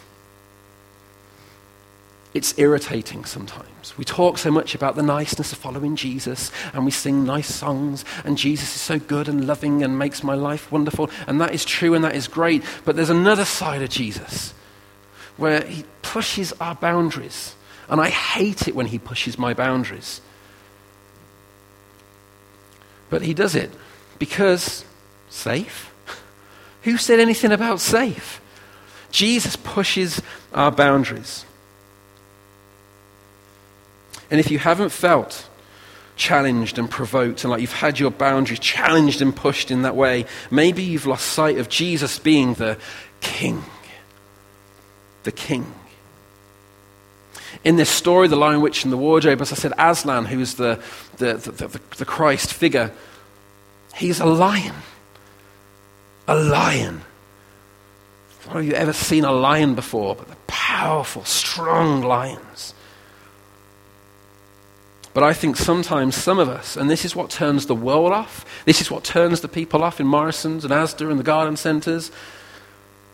It's 2.34 2.58
irritating 2.58 3.26
sometimes. 3.26 3.98
We 3.98 4.06
talk 4.06 4.38
so 4.38 4.52
much 4.52 4.76
about 4.76 4.96
the 4.96 5.02
niceness 5.02 5.52
of 5.52 5.58
following 5.58 5.96
Jesus, 5.96 6.52
and 6.74 6.86
we 6.86 6.92
sing 6.92 7.24
nice 7.24 7.54
songs, 7.54 8.06
and 8.24 8.38
Jesus 8.38 8.76
is 8.76 8.82
so 8.82 9.00
good 9.00 9.28
and 9.28 9.48
loving 9.48 9.84
and 9.84 9.98
makes 9.98 10.24
my 10.24 10.36
life 10.36 10.72
wonderful, 10.72 11.10
and 11.26 11.42
that 11.42 11.54
is 11.54 11.66
true 11.66 11.94
and 11.94 12.04
that 12.04 12.16
is 12.16 12.28
great. 12.28 12.64
But 12.86 12.96
there's 12.96 13.10
another 13.10 13.46
side 13.46 13.82
of 13.82 13.90
Jesus 13.90 14.54
where 15.38 15.64
he 15.64 15.86
pushes 16.02 16.54
our 16.54 16.76
boundaries, 16.76 17.56
and 17.90 18.02
I 18.02 18.10
hate 18.10 18.68
it 18.68 18.76
when 18.76 18.88
he 18.88 19.00
pushes 19.00 19.40
my 19.40 19.54
boundaries. 19.54 20.22
But 23.10 23.22
he 23.22 23.34
does 23.34 23.56
it 23.56 23.72
because 24.20 24.84
safe? 25.30 25.94
Who 26.84 26.98
said 26.98 27.20
anything 27.20 27.52
about 27.52 27.80
safe? 27.80 28.42
Jesus 29.12 29.56
pushes 29.56 30.22
our 30.54 30.72
boundaries. 30.72 31.46
And 34.30 34.40
if 34.40 34.52
you 34.52 34.60
haven't 34.60 34.90
felt 34.90 35.50
challenged 36.16 36.80
and 36.80 36.90
provoked 36.90 37.44
and 37.44 37.52
like 37.52 37.62
you've 37.62 37.74
had 37.74 38.00
your 38.00 38.12
boundaries 38.12 38.60
challenged 38.60 39.22
and 39.22 39.36
pushed 39.36 39.72
in 39.72 39.84
that 39.84 39.96
way, 39.96 40.26
maybe 40.50 40.84
you've 40.84 41.06
lost 41.06 41.28
sight 41.28 41.58
of 41.58 41.70
Jesus 41.70 42.20
being 42.20 42.56
the 42.56 42.78
king. 43.22 43.64
The 45.24 45.32
king. 45.32 45.74
In 47.64 47.76
this 47.76 47.90
story, 47.90 48.28
The 48.28 48.36
Lion, 48.36 48.62
Witch, 48.62 48.84
and 48.84 48.94
the 48.94 48.98
Wardrobe, 48.98 49.42
as 49.42 49.52
I 49.52 49.56
said, 49.56 49.74
Aslan, 49.78 50.26
who's 50.26 50.56
the, 50.56 50.82
the, 51.18 51.34
the, 51.36 51.68
the, 51.68 51.82
the 51.98 52.06
Christ 52.06 52.54
figure, 52.54 52.92
he's 53.96 54.20
a 54.20 54.26
lion. 54.26 54.76
A 56.28 56.36
lion. 56.36 57.02
Have 58.50 58.64
you 58.64 58.74
ever 58.74 58.94
seen 58.94 59.26
a 59.26 59.32
lion 59.32 59.76
before? 59.76 60.16
But 60.16 60.28
the 60.30 60.36
powerful, 60.48 61.24
strong 61.26 62.02
lions. 62.02 62.74
But 65.18 65.24
I 65.24 65.34
think 65.34 65.58
sometimes 65.58 66.16
some 66.16 66.38
of 66.38 66.48
us, 66.48 66.78
and 66.78 66.92
this 66.92 67.04
is 67.04 67.16
what 67.16 67.32
turns 67.32 67.66
the 67.66 67.74
world 67.74 68.14
off, 68.14 68.46
this 68.66 68.82
is 68.82 68.92
what 68.92 69.04
turns 69.04 69.42
the 69.42 69.48
people 69.48 69.84
off 69.84 70.00
in 70.00 70.06
Morrison's 70.06 70.64
and 70.64 70.72
Asda 70.72 71.10
and 71.10 71.20
the 71.20 71.24
garden 71.24 71.58
centres, 71.58 72.12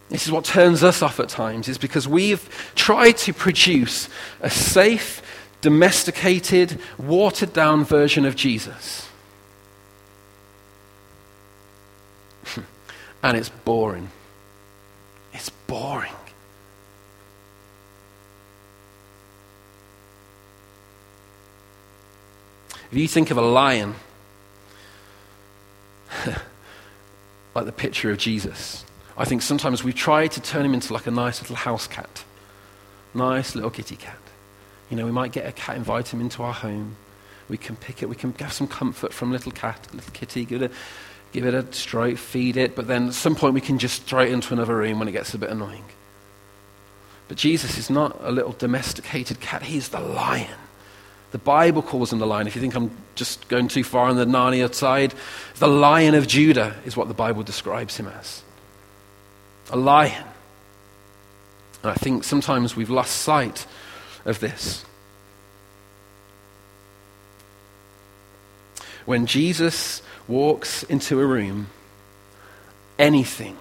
this 0.09 0.25
is 0.25 0.31
what 0.33 0.43
turns 0.43 0.83
us 0.83 1.01
off 1.01 1.21
at 1.21 1.29
times, 1.29 1.69
is 1.69 1.77
because 1.77 2.05
we've 2.05 2.49
tried 2.75 3.15
to 3.19 3.31
produce 3.31 4.09
a 4.41 4.49
safe, 4.49 5.21
domesticated, 5.61 6.77
watered 6.97 7.53
down 7.53 7.85
version 7.85 8.25
of 8.25 8.35
Jesus. 8.35 9.07
and 13.23 13.37
it's 13.37 13.47
boring. 13.47 14.09
It's 15.31 15.49
boring. 15.67 16.11
If 22.93 22.99
you 22.99 23.08
think 23.08 23.32
of 23.32 23.38
a 23.38 23.41
lion, 23.41 23.95
like 27.56 27.65
the 27.65 27.71
picture 27.71 28.12
of 28.12 28.19
Jesus, 28.19 28.86
I 29.17 29.25
think 29.25 29.41
sometimes 29.41 29.84
we 29.84 29.93
try 29.93 30.27
to 30.27 30.39
turn 30.39 30.63
him 30.63 30.75
into 30.75 30.93
like 30.93 31.08
a 31.08 31.12
nice 31.12 31.41
little 31.41 31.56
house 31.56 31.88
cat. 31.88 32.23
Nice 33.15 33.56
little 33.56 33.71
kitty 33.71 33.95
cat. 33.95 34.19
You 34.91 34.97
know, 34.97 35.06
we 35.06 35.12
might 35.12 35.32
get 35.32 35.47
a 35.47 35.51
cat, 35.51 35.75
invite 35.75 36.13
him 36.13 36.21
into 36.21 36.43
our 36.43 36.53
home. 36.53 36.95
We 37.49 37.58
can 37.58 37.75
pick 37.77 38.03
it, 38.03 38.10
we 38.10 38.15
can 38.15 38.32
have 38.34 38.53
some 38.53 38.67
comfort 38.67 39.12
from 39.12 39.32
little 39.32 39.51
cat, 39.51 39.88
little 39.91 40.13
kitty, 40.13 40.45
give 40.45 40.62
it 40.62 40.71
a, 40.71 40.75
give 41.32 41.47
it 41.47 41.56
a 41.56 41.73
stroke, 41.73 42.19
feed 42.19 42.58
it, 42.58 42.75
but 42.75 42.86
then 42.86 43.08
at 43.08 43.15
some 43.15 43.34
point 43.34 43.56
we 43.56 43.62
can 43.62 43.79
just 43.79 44.03
throw 44.03 44.21
it 44.21 44.32
into 44.32 44.53
another 44.53 44.77
room 44.77 44.99
when 44.99 45.08
it 45.08 45.13
gets 45.13 45.34
a 45.34 45.39
bit 45.39 45.49
annoying. 45.49 45.86
But 47.27 47.38
Jesus 47.38 47.75
is 47.75 47.89
not 47.89 48.19
a 48.21 48.32
little 48.32 48.51
domesticated 48.51 49.39
cat, 49.39 49.63
he's 49.63 49.89
the 49.89 49.99
lion. 49.99 50.60
The 51.34 51.39
Bible 51.39 51.82
calls 51.82 52.13
him 52.13 52.19
the 52.19 52.28
lion. 52.28 52.46
If 52.46 52.56
you 52.56 52.62
think 52.62 52.76
I'm 52.76 52.91
just 53.15 53.48
going 53.48 53.67
too 53.67 53.84
far 53.84 54.08
on 54.08 54.17
the 54.17 54.26
Narnia 54.26 54.72
side, 54.72 55.15
the 55.58 55.67
lion 55.67 56.13
of 56.13 56.28
Judah 56.28 56.76
is 56.86 56.96
what 56.96 57.08
the 57.08 57.15
Bible 57.15 57.41
describes 57.41 57.98
him 57.98 58.08
as 58.08 58.43
a 59.72 59.76
lion. 59.76 60.26
And 61.82 61.91
I 61.91 61.96
think 61.96 62.24
sometimes 62.24 62.76
we've 62.76 62.91
lost 62.91 63.22
sight 63.22 63.65
of 64.26 64.39
this. 64.39 64.86
When 69.06 69.26
Jesus 69.26 70.04
walks 70.28 70.84
into 70.84 71.19
a 71.19 71.26
room, 71.26 71.67
anything 73.00 73.58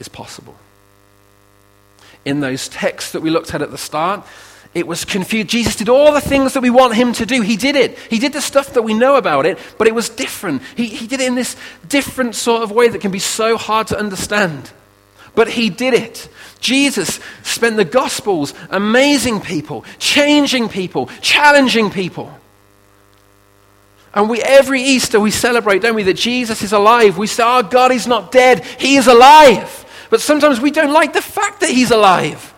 is 0.00 0.08
possible. 0.08 0.56
In 2.24 2.40
those 2.40 2.68
texts 2.68 3.12
that 3.12 3.22
we 3.22 3.30
looked 3.30 3.54
at 3.54 3.62
at 3.62 3.70
the 3.70 3.78
start, 3.78 4.26
it 4.74 4.86
was 4.86 5.04
confused. 5.04 5.48
Jesus 5.48 5.76
did 5.76 5.88
all 5.88 6.12
the 6.12 6.20
things 6.20 6.54
that 6.54 6.62
we 6.62 6.70
want 6.70 6.94
him 6.94 7.12
to 7.14 7.26
do. 7.26 7.42
He 7.42 7.56
did 7.56 7.76
it. 7.76 7.98
He 7.98 8.18
did 8.18 8.32
the 8.32 8.40
stuff 8.40 8.72
that 8.74 8.82
we 8.82 8.94
know 8.94 9.16
about 9.16 9.44
it, 9.44 9.58
but 9.76 9.86
it 9.86 9.94
was 9.94 10.08
different. 10.08 10.62
He, 10.76 10.86
he 10.86 11.06
did 11.06 11.20
it 11.20 11.26
in 11.26 11.34
this 11.34 11.56
different 11.88 12.34
sort 12.34 12.62
of 12.62 12.70
way 12.70 12.88
that 12.88 13.00
can 13.00 13.10
be 13.10 13.18
so 13.18 13.58
hard 13.58 13.88
to 13.88 13.98
understand. 13.98 14.70
But 15.34 15.48
he 15.48 15.68
did 15.68 15.94
it. 15.94 16.28
Jesus 16.60 17.20
spent 17.42 17.76
the 17.76 17.84
Gospels 17.84 18.54
amazing 18.70 19.40
people, 19.40 19.84
changing 19.98 20.68
people, 20.68 21.10
challenging 21.20 21.90
people. 21.90 22.32
And 24.14 24.28
we, 24.28 24.42
every 24.42 24.82
Easter, 24.82 25.18
we 25.18 25.30
celebrate, 25.30 25.80
don't 25.82 25.94
we, 25.94 26.02
that 26.04 26.14
Jesus 26.14 26.62
is 26.62 26.72
alive. 26.72 27.16
We 27.16 27.26
say, 27.26 27.42
our 27.42 27.60
oh, 27.60 27.62
God 27.62 27.92
is 27.92 28.06
not 28.06 28.30
dead, 28.30 28.64
He 28.78 28.96
is 28.96 29.06
alive. 29.06 29.86
But 30.10 30.20
sometimes 30.20 30.60
we 30.60 30.70
don't 30.70 30.92
like 30.92 31.14
the 31.14 31.22
fact 31.22 31.60
that 31.60 31.70
He's 31.70 31.90
alive. 31.90 32.51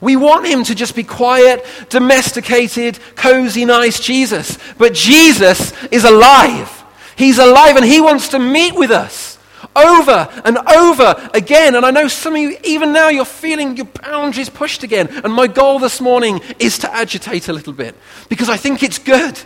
We 0.00 0.16
want 0.16 0.46
Him 0.46 0.64
to 0.64 0.74
just 0.74 0.94
be 0.94 1.04
quiet, 1.04 1.64
domesticated, 1.88 2.98
cozy, 3.16 3.64
nice 3.64 4.00
Jesus. 4.00 4.58
But 4.76 4.94
Jesus 4.94 5.72
is 5.88 6.04
alive. 6.04 6.84
He's 7.16 7.38
alive 7.38 7.76
and 7.76 7.84
He 7.84 8.00
wants 8.00 8.28
to 8.28 8.38
meet 8.38 8.74
with 8.74 8.90
us 8.90 9.38
over 9.74 10.28
and 10.44 10.58
over 10.58 11.30
again. 11.34 11.74
And 11.74 11.84
I 11.84 11.90
know 11.90 12.08
some 12.08 12.34
of 12.34 12.40
you, 12.40 12.56
even 12.64 12.92
now, 12.92 13.08
you're 13.08 13.24
feeling 13.24 13.76
your 13.76 13.86
boundaries 13.86 14.48
pushed 14.48 14.82
again. 14.82 15.08
And 15.24 15.32
my 15.32 15.46
goal 15.46 15.78
this 15.78 16.00
morning 16.00 16.40
is 16.58 16.78
to 16.78 16.94
agitate 16.94 17.48
a 17.48 17.52
little 17.52 17.72
bit 17.72 17.94
because 18.28 18.48
I 18.48 18.56
think 18.56 18.82
it's 18.82 18.98
good. 18.98 19.38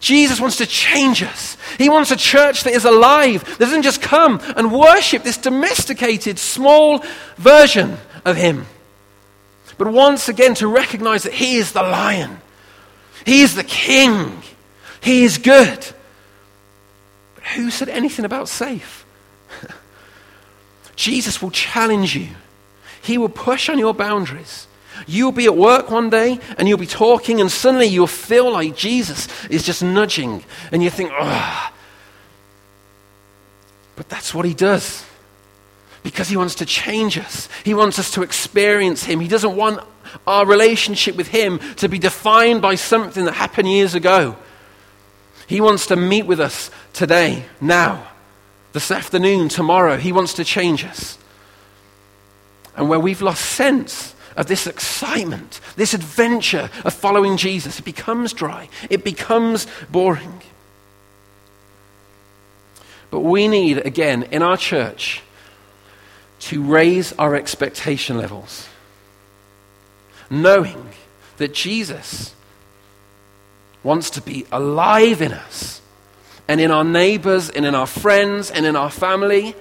Jesus 0.00 0.40
wants 0.40 0.56
to 0.56 0.66
change 0.66 1.22
us. 1.22 1.56
He 1.78 1.88
wants 1.88 2.10
a 2.10 2.16
church 2.16 2.64
that 2.64 2.72
is 2.72 2.84
alive, 2.84 3.44
that 3.44 3.60
doesn't 3.60 3.82
just 3.82 4.02
come 4.02 4.40
and 4.56 4.72
worship 4.72 5.22
this 5.22 5.38
domesticated, 5.38 6.40
small 6.40 7.04
version 7.36 7.98
of 8.24 8.36
him. 8.36 8.66
But 9.78 9.88
once 9.88 10.28
again, 10.28 10.54
to 10.56 10.66
recognize 10.66 11.22
that 11.24 11.34
he 11.34 11.56
is 11.56 11.72
the 11.72 11.82
lion, 11.82 12.40
he 13.24 13.42
is 13.42 13.54
the 13.54 13.64
king, 13.64 14.42
he 15.00 15.24
is 15.24 15.38
good. 15.38 15.86
But 17.34 17.44
who 17.54 17.70
said 17.70 17.88
anything 17.88 18.24
about 18.24 18.48
safe? 18.48 19.04
Jesus 20.96 21.40
will 21.40 21.50
challenge 21.50 22.14
you, 22.14 22.28
he 23.02 23.18
will 23.18 23.28
push 23.28 23.68
on 23.68 23.78
your 23.78 23.94
boundaries. 23.94 24.66
You'll 25.06 25.32
be 25.32 25.46
at 25.46 25.56
work 25.56 25.90
one 25.90 26.10
day 26.10 26.38
and 26.58 26.68
you'll 26.68 26.78
be 26.78 26.86
talking, 26.86 27.40
and 27.40 27.50
suddenly 27.50 27.86
you'll 27.86 28.06
feel 28.06 28.52
like 28.52 28.76
Jesus 28.76 29.26
is 29.48 29.64
just 29.64 29.82
nudging, 29.82 30.44
and 30.70 30.82
you 30.82 30.90
think, 30.90 31.10
ah. 31.14 31.72
But 33.96 34.08
that's 34.08 34.34
what 34.34 34.44
he 34.44 34.54
does 34.54 35.04
because 36.02 36.28
he 36.28 36.36
wants 36.36 36.56
to 36.56 36.66
change 36.66 37.18
us. 37.18 37.48
He 37.64 37.74
wants 37.74 37.98
us 37.98 38.10
to 38.12 38.22
experience 38.22 39.04
him. 39.04 39.20
He 39.20 39.28
doesn't 39.28 39.56
want 39.56 39.80
our 40.26 40.46
relationship 40.46 41.16
with 41.16 41.28
him 41.28 41.58
to 41.76 41.88
be 41.88 41.98
defined 41.98 42.60
by 42.60 42.74
something 42.74 43.24
that 43.24 43.32
happened 43.32 43.68
years 43.68 43.94
ago. 43.94 44.36
He 45.46 45.60
wants 45.60 45.86
to 45.86 45.96
meet 45.96 46.26
with 46.26 46.40
us 46.40 46.70
today, 46.92 47.44
now, 47.60 48.06
this 48.72 48.90
afternoon, 48.90 49.48
tomorrow. 49.48 49.96
He 49.96 50.12
wants 50.12 50.34
to 50.34 50.44
change 50.44 50.84
us. 50.84 51.18
And 52.76 52.88
where 52.88 53.00
we've 53.00 53.22
lost 53.22 53.44
sense 53.44 54.14
of 54.36 54.46
this 54.46 54.66
excitement, 54.66 55.60
this 55.76 55.94
adventure 55.94 56.70
of 56.84 56.94
following 56.94 57.36
Jesus, 57.36 57.78
it 57.78 57.84
becomes 57.84 58.32
dry, 58.32 58.68
it 58.88 59.04
becomes 59.04 59.66
boring. 59.90 60.42
But 63.10 63.20
we 63.20 63.46
need, 63.46 63.84
again, 63.84 64.22
in 64.24 64.42
our 64.42 64.56
church, 64.56 65.22
to 66.42 66.60
raise 66.60 67.12
our 67.14 67.36
expectation 67.36 68.18
levels, 68.18 68.68
knowing 70.28 70.88
that 71.36 71.54
Jesus 71.54 72.34
wants 73.84 74.10
to 74.10 74.20
be 74.20 74.44
alive 74.50 75.22
in 75.22 75.32
us 75.32 75.80
and 76.48 76.60
in 76.60 76.72
our 76.72 76.82
neighbors 76.82 77.48
and 77.48 77.64
in 77.64 77.76
our 77.76 77.86
friends 77.86 78.50
and 78.50 78.66
in 78.66 78.74
our 78.74 78.90
family. 78.90 79.54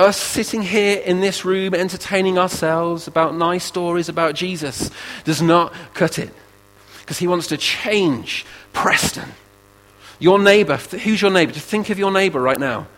Us 0.00 0.16
sitting 0.16 0.62
here 0.62 0.98
in 0.98 1.20
this 1.20 1.44
room 1.44 1.74
entertaining 1.74 2.36
ourselves 2.36 3.06
about 3.06 3.34
nice 3.34 3.64
stories 3.64 4.08
about 4.08 4.34
Jesus 4.34 4.90
does 5.24 5.40
not 5.40 5.72
cut 5.94 6.18
it 6.18 6.34
because 7.02 7.18
he 7.18 7.28
wants 7.28 7.46
to 7.48 7.56
change 7.56 8.44
Preston. 8.72 9.28
Your 10.18 10.40
neighbor, 10.40 10.76
who's 10.76 11.22
your 11.22 11.30
neighbor? 11.30 11.52
Just 11.52 11.66
think 11.66 11.88
of 11.90 11.98
your 12.00 12.10
neighbor 12.10 12.40
right 12.40 12.58
now. 12.58 12.88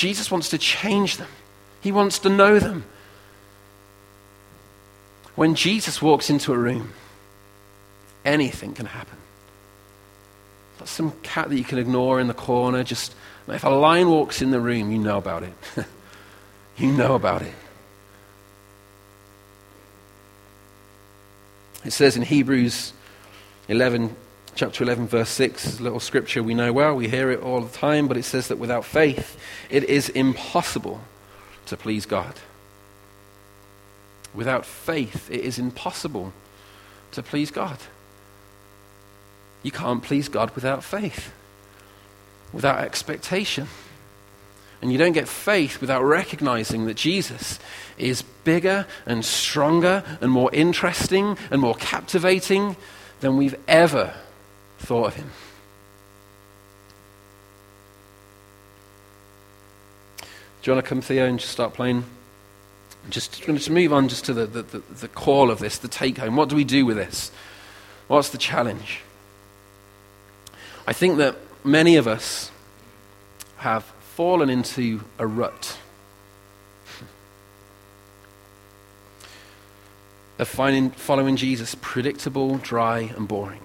Jesus 0.00 0.30
wants 0.30 0.48
to 0.48 0.56
change 0.56 1.18
them, 1.18 1.28
he 1.82 1.92
wants 1.92 2.20
to 2.20 2.30
know 2.30 2.58
them. 2.58 2.84
When 5.34 5.54
Jesus 5.54 6.00
walks 6.00 6.30
into 6.30 6.54
a 6.54 6.58
room, 6.58 6.94
anything 8.24 8.72
can 8.72 8.86
happen. 8.86 9.18
That's 10.78 10.90
some 10.90 11.12
cat 11.22 11.50
that 11.50 11.56
you 11.56 11.64
can 11.64 11.76
ignore 11.76 12.18
in 12.18 12.28
the 12.28 12.34
corner, 12.34 12.82
just 12.82 13.14
if 13.46 13.62
a 13.62 13.68
lion 13.68 14.08
walks 14.08 14.40
in 14.40 14.50
the 14.50 14.60
room, 14.60 14.90
you 14.90 14.98
know 14.98 15.18
about 15.18 15.42
it. 15.42 15.52
you 16.78 16.90
know 16.90 17.14
about 17.14 17.42
it. 17.42 17.52
It 21.84 21.92
says 21.92 22.16
in 22.16 22.22
Hebrews 22.22 22.94
11, 23.68 24.16
chapter 24.54 24.84
11, 24.84 25.08
verse 25.08 25.30
6, 25.30 25.80
a 25.80 25.82
little 25.82 26.00
scripture 26.00 26.42
we 26.42 26.54
know 26.54 26.72
well, 26.72 26.94
we 26.94 27.08
hear 27.08 27.30
it 27.30 27.40
all 27.40 27.60
the 27.60 27.76
time, 27.76 28.08
but 28.08 28.16
it 28.16 28.24
says 28.24 28.48
that 28.48 28.58
without 28.58 28.84
faith, 28.84 29.38
it 29.70 29.84
is 29.84 30.08
impossible 30.10 31.00
to 31.66 31.76
please 31.76 32.06
God. 32.06 32.34
Without 34.34 34.64
faith, 34.64 35.30
it 35.30 35.40
is 35.40 35.58
impossible 35.58 36.32
to 37.12 37.22
please 37.22 37.50
God. 37.50 37.78
You 39.62 39.70
can't 39.70 40.02
please 40.02 40.28
God 40.28 40.54
without 40.54 40.84
faith 40.84 41.32
without 42.52 42.78
expectation. 42.78 43.68
And 44.82 44.90
you 44.90 44.98
don't 44.98 45.12
get 45.12 45.28
faith 45.28 45.80
without 45.80 46.02
recognizing 46.02 46.86
that 46.86 46.96
Jesus 46.96 47.58
is 47.98 48.22
bigger 48.22 48.86
and 49.04 49.24
stronger 49.24 50.02
and 50.20 50.30
more 50.30 50.50
interesting 50.52 51.36
and 51.50 51.60
more 51.60 51.74
captivating 51.74 52.76
than 53.20 53.36
we've 53.36 53.58
ever 53.68 54.14
thought 54.80 55.08
of 55.08 55.14
him. 55.14 55.30
Do 60.62 60.70
you 60.70 60.74
want 60.74 60.84
to 60.84 60.88
come, 60.88 61.00
Theo, 61.00 61.26
and 61.26 61.38
just 61.38 61.52
start 61.52 61.74
playing? 61.74 62.04
Just 63.08 63.46
going 63.46 63.58
to 63.58 63.72
move 63.72 63.92
on 63.92 64.08
just 64.08 64.26
to 64.26 64.34
the, 64.34 64.46
the, 64.46 64.62
the, 64.62 64.78
the 64.78 65.08
call 65.08 65.50
of 65.50 65.58
this, 65.58 65.78
the 65.78 65.88
take 65.88 66.18
home. 66.18 66.36
What 66.36 66.48
do 66.48 66.56
we 66.56 66.64
do 66.64 66.84
with 66.84 66.96
this? 66.96 67.30
What's 68.08 68.30
the 68.30 68.38
challenge? 68.38 69.00
I 70.86 70.92
think 70.92 71.18
that 71.18 71.36
many 71.64 71.96
of 71.96 72.06
us 72.06 72.50
have 73.58 73.84
fallen 73.84 74.50
into 74.50 75.02
a 75.18 75.26
rut 75.26 75.78
of 80.38 80.48
finding, 80.48 80.90
following 80.90 81.36
Jesus 81.36 81.74
predictable, 81.80 82.58
dry, 82.58 83.12
and 83.16 83.28
boring. 83.28 83.60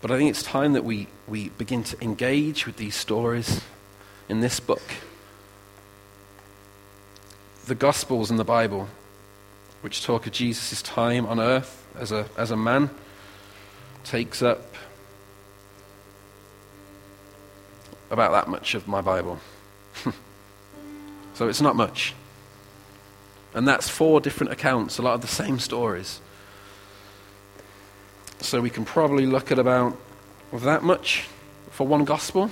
But 0.00 0.10
I 0.10 0.16
think 0.16 0.30
it's 0.30 0.42
time 0.42 0.72
that 0.72 0.84
we, 0.84 1.08
we 1.28 1.50
begin 1.50 1.84
to 1.84 2.02
engage 2.02 2.66
with 2.66 2.76
these 2.76 2.94
stories 2.94 3.60
in 4.28 4.40
this 4.40 4.58
book. 4.58 4.82
The 7.66 7.74
Gospels 7.74 8.30
in 8.30 8.36
the 8.36 8.44
Bible, 8.44 8.88
which 9.82 10.02
talk 10.02 10.26
of 10.26 10.32
Jesus' 10.32 10.80
time 10.80 11.26
on 11.26 11.38
earth 11.38 11.86
as 11.98 12.12
a, 12.12 12.26
as 12.36 12.50
a 12.50 12.56
man 12.56 12.90
takes 14.04 14.42
up 14.42 14.74
about 18.10 18.32
that 18.32 18.48
much 18.48 18.74
of 18.74 18.88
my 18.88 19.00
Bible. 19.00 19.38
so 21.34 21.48
it's 21.48 21.60
not 21.60 21.76
much. 21.76 22.14
And 23.54 23.68
that's 23.68 23.88
four 23.88 24.20
different 24.20 24.52
accounts, 24.52 24.98
a 24.98 25.02
lot 25.02 25.14
of 25.14 25.20
the 25.20 25.28
same 25.28 25.58
stories. 25.58 26.20
So 28.40 28.60
we 28.60 28.70
can 28.70 28.84
probably 28.84 29.26
look 29.26 29.52
at 29.52 29.58
about 29.58 29.96
that 30.52 30.82
much 30.82 31.28
for 31.70 31.86
one 31.86 32.04
gospel. 32.04 32.50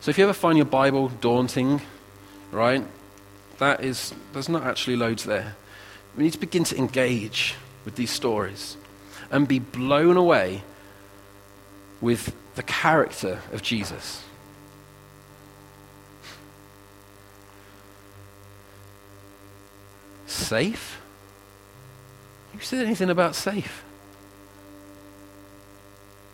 So 0.00 0.10
if 0.10 0.18
you 0.18 0.24
ever 0.24 0.32
find 0.32 0.56
your 0.56 0.64
Bible 0.64 1.08
daunting, 1.20 1.82
right, 2.52 2.84
that 3.58 3.82
is, 3.84 4.14
there's 4.32 4.48
not 4.48 4.62
actually 4.62 4.96
loads 4.96 5.24
there. 5.24 5.56
We 6.16 6.22
need 6.22 6.32
to 6.32 6.38
begin 6.38 6.64
to 6.64 6.78
engage 6.78 7.56
with 7.84 7.96
these 7.96 8.10
stories 8.10 8.76
and 9.30 9.46
be 9.46 9.58
blown 9.58 10.16
away 10.16 10.62
with 12.00 12.34
the 12.54 12.62
character 12.62 13.40
of 13.52 13.62
Jesus. 13.62 14.22
Safe? 20.26 21.00
Who 22.52 22.60
said 22.60 22.86
anything 22.86 23.10
about 23.10 23.34
safe? 23.34 23.84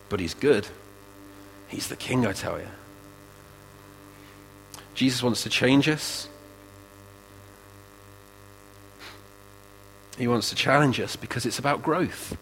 But 0.09 0.21
he's 0.21 0.35
good. 0.35 0.67
He's 1.69 1.89
the 1.89 1.97
king, 1.97 2.27
I 2.27 2.33
tell 2.33 2.59
you. 2.59 2.69
Jesus 4.95 5.23
wants 5.23 5.43
to 5.43 5.49
change 5.49 5.89
us. 5.89 6.29
He 10.17 10.29
wants 10.29 10.51
to 10.51 10.55
challenge 10.55 11.01
us 11.01 11.17
because 11.17 11.45
it's 11.45 11.59
about 11.59 11.83
growth. 11.83 12.37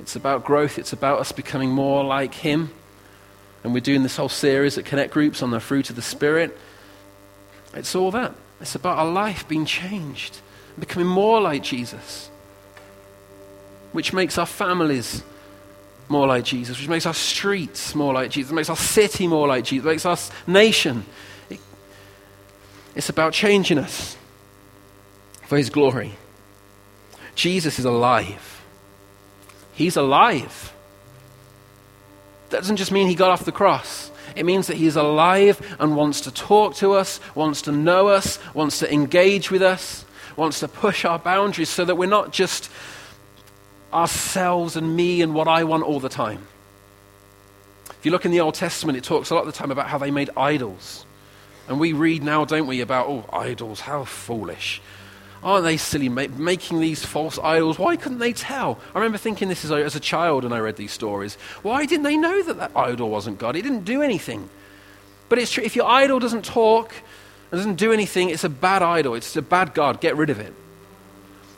It's 0.00 0.16
about 0.16 0.44
growth. 0.44 0.78
It's 0.78 0.92
about 0.92 1.18
us 1.18 1.32
becoming 1.32 1.70
more 1.70 2.04
like 2.04 2.34
Him. 2.34 2.70
And 3.62 3.74
we're 3.74 3.80
doing 3.80 4.02
this 4.02 4.16
whole 4.16 4.28
series 4.28 4.78
at 4.78 4.84
Connect 4.84 5.12
Groups 5.12 5.42
on 5.42 5.50
the 5.50 5.60
fruit 5.60 5.90
of 5.90 5.96
the 5.96 6.02
Spirit. 6.02 6.56
It's 7.74 7.94
all 7.94 8.10
that. 8.12 8.34
It's 8.60 8.74
about 8.74 8.98
our 8.98 9.06
life 9.06 9.46
being 9.46 9.66
changed, 9.66 10.40
becoming 10.78 11.08
more 11.08 11.40
like 11.40 11.62
Jesus, 11.62 12.30
which 13.92 14.12
makes 14.12 14.38
our 14.38 14.46
families 14.46 15.22
more 16.08 16.26
like 16.26 16.44
Jesus, 16.44 16.78
which 16.78 16.88
makes 16.88 17.06
our 17.06 17.14
streets 17.14 17.94
more 17.94 18.12
like 18.14 18.30
Jesus, 18.30 18.52
makes 18.52 18.70
our 18.70 18.76
city 18.76 19.26
more 19.26 19.46
like 19.46 19.64
Jesus, 19.64 19.84
makes 19.84 20.06
our 20.06 20.18
nation. 20.46 21.04
It, 21.50 21.60
it's 22.94 23.08
about 23.08 23.32
changing 23.32 23.78
us 23.78 24.16
for 25.42 25.56
His 25.58 25.70
glory. 25.70 26.14
Jesus 27.34 27.78
is 27.78 27.84
alive. 27.84 28.64
He's 29.72 29.96
alive. 29.96 30.74
That 32.50 32.58
doesn't 32.58 32.76
just 32.76 32.90
mean 32.90 33.06
he 33.06 33.14
got 33.14 33.30
off 33.30 33.44
the 33.44 33.52
cross. 33.52 34.10
It 34.34 34.44
means 34.44 34.66
that 34.66 34.76
he 34.76 34.86
is 34.86 34.96
alive 34.96 35.60
and 35.78 35.96
wants 35.96 36.22
to 36.22 36.32
talk 36.32 36.74
to 36.76 36.92
us, 36.92 37.20
wants 37.34 37.62
to 37.62 37.72
know 37.72 38.08
us, 38.08 38.38
wants 38.54 38.80
to 38.80 38.92
engage 38.92 39.50
with 39.50 39.62
us, 39.62 40.04
wants 40.36 40.60
to 40.60 40.68
push 40.68 41.04
our 41.04 41.18
boundaries 41.18 41.68
so 41.68 41.84
that 41.84 41.96
we're 41.96 42.06
not 42.06 42.32
just 42.32 42.70
ourselves 43.92 44.76
and 44.76 44.96
me 44.96 45.22
and 45.22 45.34
what 45.34 45.48
I 45.48 45.64
want 45.64 45.84
all 45.84 46.00
the 46.00 46.08
time. 46.08 46.46
If 47.90 48.06
you 48.06 48.12
look 48.12 48.24
in 48.24 48.30
the 48.30 48.40
Old 48.40 48.54
Testament, 48.54 48.96
it 48.96 49.04
talks 49.04 49.30
a 49.30 49.34
lot 49.34 49.40
of 49.40 49.46
the 49.46 49.52
time 49.52 49.70
about 49.70 49.88
how 49.88 49.98
they 49.98 50.10
made 50.10 50.30
idols. 50.36 51.04
And 51.66 51.80
we 51.80 51.92
read 51.92 52.22
now, 52.22 52.44
don't 52.44 52.66
we, 52.66 52.80
about, 52.80 53.08
oh, 53.08 53.24
idols, 53.32 53.80
how 53.80 54.04
foolish. 54.04 54.80
Aren't 55.42 55.64
they 55.64 55.76
silly 55.76 56.08
ma- 56.08 56.26
making 56.36 56.80
these 56.80 57.04
false 57.04 57.38
idols? 57.38 57.78
Why 57.78 57.96
couldn't 57.96 58.18
they 58.18 58.32
tell? 58.32 58.78
I 58.94 58.98
remember 58.98 59.18
thinking 59.18 59.48
this 59.48 59.64
as 59.64 59.70
a, 59.70 59.76
as 59.76 59.94
a 59.94 60.00
child 60.00 60.44
and 60.44 60.54
I 60.54 60.58
read 60.58 60.76
these 60.76 60.92
stories. 60.92 61.34
Why 61.62 61.86
didn't 61.86 62.04
they 62.04 62.16
know 62.16 62.42
that 62.42 62.56
that 62.58 62.72
idol 62.76 63.10
wasn't 63.10 63.38
God? 63.38 63.54
It 63.54 63.62
didn't 63.62 63.84
do 63.84 64.02
anything. 64.02 64.48
But 65.28 65.38
it's 65.38 65.52
true, 65.52 65.62
if 65.62 65.76
your 65.76 65.86
idol 65.86 66.18
doesn't 66.18 66.44
talk 66.44 66.94
and 67.50 67.58
doesn't 67.58 67.76
do 67.76 67.92
anything, 67.92 68.30
it's 68.30 68.44
a 68.44 68.48
bad 68.48 68.82
idol. 68.82 69.14
It's 69.14 69.36
a 69.36 69.42
bad 69.42 69.74
God. 69.74 70.00
Get 70.00 70.16
rid 70.16 70.30
of 70.30 70.40
it. 70.40 70.54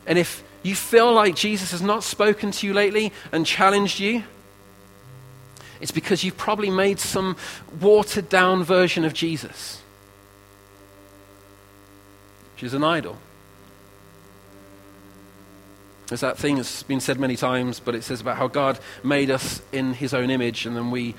And 0.05 0.17
if 0.17 0.43
you 0.63 0.75
feel 0.75 1.11
like 1.11 1.35
Jesus 1.35 1.71
has 1.71 1.81
not 1.81 2.03
spoken 2.03 2.51
to 2.51 2.67
you 2.67 2.73
lately 2.73 3.11
and 3.31 3.45
challenged 3.45 3.99
you, 3.99 4.23
it's 5.79 5.91
because 5.91 6.23
you've 6.23 6.37
probably 6.37 6.69
made 6.69 6.99
some 6.99 7.35
watered 7.79 8.29
down 8.29 8.63
version 8.63 9.03
of 9.03 9.13
Jesus, 9.13 9.81
which 12.53 12.63
is 12.63 12.73
an 12.75 12.83
idol. 12.83 13.17
There's 16.07 16.21
that 16.21 16.37
thing 16.37 16.57
that's 16.57 16.83
been 16.83 16.99
said 16.99 17.19
many 17.19 17.35
times, 17.35 17.79
but 17.79 17.95
it 17.95 18.03
says 18.03 18.21
about 18.21 18.37
how 18.37 18.47
God 18.47 18.77
made 19.03 19.31
us 19.31 19.61
in 19.71 19.93
his 19.93 20.13
own 20.13 20.29
image, 20.29 20.65
and 20.65 20.75
then 20.75 20.91
we 20.91 21.15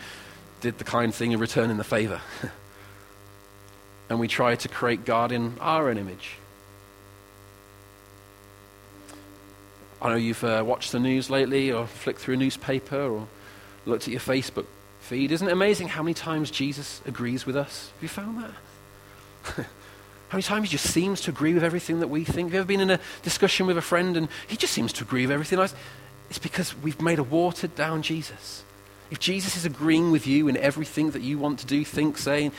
did 0.61 0.79
the 0.79 0.85
kind 0.85 1.13
thing 1.13 1.35
of 1.35 1.41
returning 1.41 1.79
the 1.79 1.85
favor. 1.85 2.21
and 4.09 4.21
we 4.21 4.29
tried 4.29 4.61
to 4.61 4.69
create 4.69 5.05
God 5.05 5.33
in 5.33 5.57
our 5.61 5.89
own 5.89 5.99
image. 5.99 6.37
I 10.03 10.09
know 10.09 10.17
you've 10.17 10.43
uh, 10.43 10.65
watched 10.67 10.91
the 10.91 10.99
news 10.99 11.31
lately, 11.31 11.71
or 11.71 11.87
flicked 11.87 12.21
through 12.21 12.35
a 12.35 12.37
newspaper, 12.37 13.01
or 13.01 13.29
looked 13.87 14.09
at 14.09 14.09
your 14.09 14.21
Facebook 14.21 14.67
feed. 15.01 15.31
Isn't 15.31 15.47
it 15.47 15.53
amazing 15.53 15.89
how 15.89 16.03
many 16.03 16.13
times 16.13 16.51
Jesus 16.51 17.01
agrees 17.07 17.47
with 17.47 17.57
us? 17.57 17.93
Have 17.95 18.03
you 18.03 18.09
found 18.09 18.43
that? 18.43 19.67
How 20.29 20.37
many 20.37 20.45
times 20.45 20.71
he 20.71 20.73
just 20.73 20.91
seems 20.91 21.21
to 21.23 21.31
agree 21.31 21.53
with 21.53 21.63
everything 21.63 22.01
that 22.01 22.09
we 22.09 22.25
think? 22.25 22.47
Have 22.47 22.55
you 22.55 22.61
ever 22.61 22.67
been 22.67 22.81
in 22.81 22.91
a 22.91 23.01
discussion 23.23 23.67
with 23.67 23.77
a 23.77 23.83
friend 23.83 24.17
and 24.17 24.29
he 24.47 24.57
just 24.57 24.73
seems 24.73 24.91
to 24.95 25.05
agree 25.05 25.27
with 25.27 25.31
everything? 25.31 25.59
It's 26.31 26.39
because 26.39 26.75
we've 26.79 27.03
made 27.03 27.19
a 27.19 27.23
watered 27.23 27.75
down 27.75 28.01
Jesus. 28.01 28.65
If 29.11 29.21
Jesus 29.21 29.59
is 29.59 29.67
agreeing 29.67 30.11
with 30.11 30.27
you 30.27 30.49
in 30.49 30.57
everything 30.57 31.11
that 31.11 31.21
you 31.21 31.39
want 31.39 31.59
to 31.59 31.67
do, 31.67 31.85
think, 31.85 32.17
say, 32.17 32.51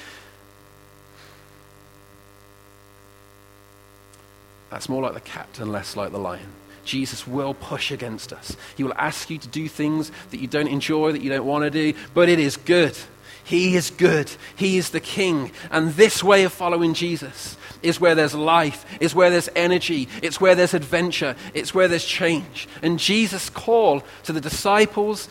that's 4.70 4.88
more 4.88 5.02
like 5.02 5.16
the 5.16 5.22
cat 5.22 5.58
and 5.60 5.72
less 5.72 5.96
like 5.96 6.12
the 6.12 6.20
lion. 6.20 6.52
Jesus 6.86 7.28
will 7.28 7.54
push 7.54 7.92
against 7.92 8.34
us. 8.34 8.56
He 8.76 8.84
will 8.84 8.94
ask 8.96 9.30
you 9.30 9.38
to 9.38 9.48
do 9.48 9.68
things 9.68 10.12
that 10.32 10.40
you 10.40 10.48
don't 10.48 10.68
enjoy, 10.68 11.12
that 11.12 11.22
you 11.22 11.30
don't 11.30 11.46
want 11.46 11.64
to 11.64 11.70
do, 11.70 11.98
but 12.14 12.30
it 12.30 12.40
is 12.40 12.58
good. 12.58 12.98
He 13.44 13.76
is 13.76 13.90
good. 13.90 14.32
He 14.56 14.78
is 14.78 14.92
the 14.92 15.00
King. 15.00 15.52
And 15.70 15.94
this 15.94 16.24
way 16.24 16.44
of 16.44 16.54
following 16.54 16.94
Jesus 16.94 17.58
is 17.82 18.00
where 18.00 18.16
there's 18.16 18.34
life, 18.34 18.86
is 19.02 19.14
where 19.14 19.30
there's 19.30 19.50
energy, 19.56 20.08
it's 20.22 20.40
where 20.40 20.56
there's 20.56 20.74
adventure, 20.74 21.36
it's 21.54 21.74
where 21.74 21.88
there's 21.88 22.06
change. 22.06 22.68
And 22.82 22.98
Jesus' 22.98 23.50
call 23.50 24.04
to 24.24 24.34
the 24.34 24.42
disciples 24.42 25.28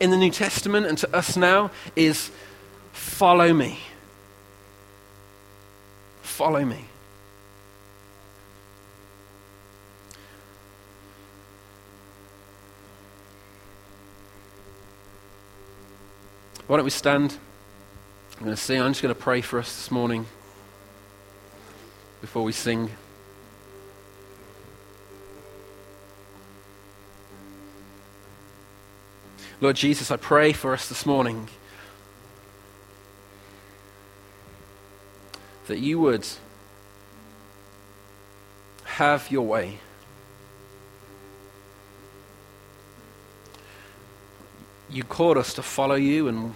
in 0.00 0.10
the 0.10 0.16
New 0.16 0.30
Testament 0.30 0.86
and 0.86 0.96
to 0.98 1.14
us 1.14 1.36
now 1.36 1.70
is 1.94 2.30
follow 2.92 3.52
me. 3.52 3.78
Follow 6.22 6.64
me. 6.64 6.86
Why 16.66 16.76
don't 16.76 16.84
we 16.84 16.90
stand? 16.90 17.36
I'm 18.36 18.44
going 18.44 18.56
to 18.56 18.60
sing. 18.60 18.80
I'm 18.80 18.92
just 18.92 19.02
going 19.02 19.14
to 19.14 19.20
pray 19.20 19.40
for 19.40 19.58
us 19.58 19.74
this 19.74 19.90
morning 19.90 20.26
before 22.20 22.44
we 22.44 22.52
sing. 22.52 22.90
Lord 29.60 29.76
Jesus, 29.76 30.10
I 30.10 30.16
pray 30.16 30.52
for 30.52 30.72
us 30.72 30.88
this 30.88 31.04
morning 31.04 31.48
that 35.66 35.78
you 35.78 35.98
would 36.00 36.26
have 38.84 39.30
your 39.30 39.46
way. 39.46 39.78
You 44.92 45.04
called 45.04 45.38
us 45.38 45.54
to 45.54 45.62
follow 45.62 45.94
you, 45.94 46.28
and 46.28 46.52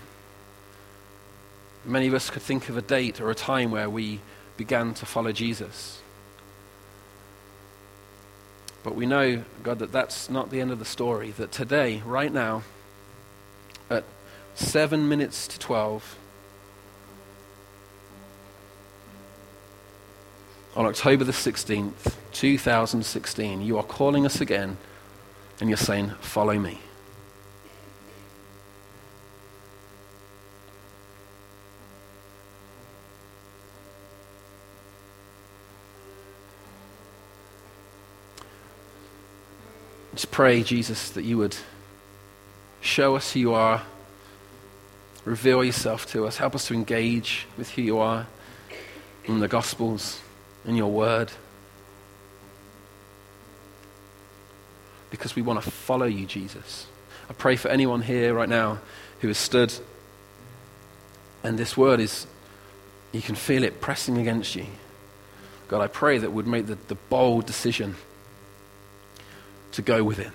many 1.86 2.06
of 2.06 2.12
us 2.12 2.28
could 2.28 2.42
think 2.42 2.68
of 2.68 2.76
a 2.76 2.82
date 2.82 3.18
or 3.18 3.30
a 3.30 3.34
time 3.34 3.70
where 3.70 3.88
we 3.88 4.20
began 4.58 4.92
to 4.92 5.06
follow 5.06 5.32
Jesus. 5.32 6.02
But 8.84 8.94
we 8.94 9.06
know, 9.06 9.42
God, 9.62 9.78
that 9.78 9.90
that's 9.90 10.28
not 10.28 10.50
the 10.50 10.60
end 10.60 10.70
of 10.70 10.78
the 10.78 10.84
story. 10.84 11.30
That 11.30 11.50
today, 11.50 12.02
right 12.04 12.32
now, 12.32 12.62
at 13.88 14.04
7 14.54 15.08
minutes 15.08 15.48
to 15.48 15.58
12, 15.58 16.18
on 20.76 20.84
October 20.84 21.24
the 21.24 21.32
16th, 21.32 22.14
2016, 22.32 23.62
you 23.62 23.78
are 23.78 23.82
calling 23.82 24.26
us 24.26 24.42
again 24.42 24.76
and 25.58 25.70
you're 25.70 25.76
saying, 25.78 26.10
Follow 26.20 26.58
me. 26.58 26.80
Pray, 40.36 40.62
Jesus, 40.62 41.08
that 41.12 41.24
you 41.24 41.38
would 41.38 41.56
show 42.82 43.16
us 43.16 43.32
who 43.32 43.40
you 43.40 43.54
are, 43.54 43.80
reveal 45.24 45.64
yourself 45.64 46.04
to 46.04 46.26
us, 46.26 46.36
help 46.36 46.54
us 46.54 46.66
to 46.66 46.74
engage 46.74 47.46
with 47.56 47.70
who 47.70 47.80
you 47.80 47.98
are 47.98 48.26
in 49.24 49.38
the 49.38 49.48
Gospels, 49.48 50.20
in 50.66 50.76
your 50.76 50.90
word. 50.90 51.32
Because 55.08 55.34
we 55.34 55.40
want 55.40 55.62
to 55.62 55.70
follow 55.70 56.04
you, 56.04 56.26
Jesus. 56.26 56.86
I 57.30 57.32
pray 57.32 57.56
for 57.56 57.68
anyone 57.68 58.02
here 58.02 58.34
right 58.34 58.46
now 58.46 58.80
who 59.20 59.28
has 59.28 59.38
stood 59.38 59.72
and 61.42 61.56
this 61.56 61.78
word 61.78 61.98
is, 61.98 62.26
you 63.10 63.22
can 63.22 63.36
feel 63.36 63.64
it 63.64 63.80
pressing 63.80 64.18
against 64.18 64.54
you. 64.54 64.66
God, 65.68 65.80
I 65.80 65.86
pray 65.86 66.18
that 66.18 66.30
we'd 66.30 66.46
make 66.46 66.66
the, 66.66 66.74
the 66.74 66.94
bold 67.08 67.46
decision 67.46 67.96
to 69.76 69.82
go 69.82 70.02
within 70.02 70.32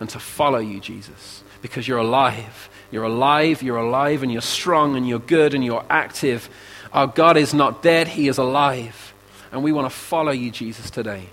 and 0.00 0.08
to 0.10 0.18
follow 0.18 0.58
you, 0.58 0.80
Jesus, 0.80 1.42
because 1.62 1.88
you're 1.88 1.98
alive. 1.98 2.68
You're 2.90 3.04
alive, 3.04 3.62
you're 3.62 3.78
alive, 3.78 4.22
and 4.22 4.30
you're 4.30 4.42
strong, 4.42 4.96
and 4.96 5.08
you're 5.08 5.18
good, 5.18 5.54
and 5.54 5.64
you're 5.64 5.84
active. 5.88 6.48
Our 6.92 7.06
God 7.06 7.36
is 7.36 7.54
not 7.54 7.82
dead, 7.82 8.08
He 8.08 8.28
is 8.28 8.38
alive. 8.38 9.14
And 9.50 9.62
we 9.62 9.72
want 9.72 9.86
to 9.86 9.96
follow 9.96 10.32
you, 10.32 10.50
Jesus, 10.50 10.90
today. 10.90 11.28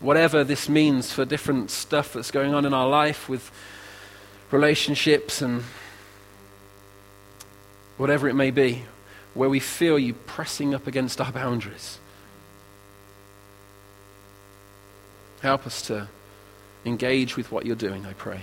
Whatever 0.00 0.44
this 0.44 0.68
means 0.68 1.12
for 1.12 1.24
different 1.24 1.70
stuff 1.70 2.12
that's 2.12 2.30
going 2.30 2.54
on 2.54 2.64
in 2.64 2.72
our 2.72 2.88
life 2.88 3.28
with 3.28 3.50
relationships 4.52 5.42
and 5.42 5.64
whatever 7.96 8.28
it 8.28 8.34
may 8.34 8.52
be, 8.52 8.84
where 9.34 9.48
we 9.48 9.58
feel 9.58 9.98
you 9.98 10.14
pressing 10.14 10.72
up 10.74 10.86
against 10.86 11.20
our 11.20 11.32
boundaries. 11.32 11.98
Help 15.40 15.66
us 15.66 15.82
to 15.82 16.08
engage 16.84 17.36
with 17.36 17.52
what 17.52 17.64
you're 17.64 17.76
doing, 17.76 18.06
I 18.06 18.12
pray. 18.14 18.40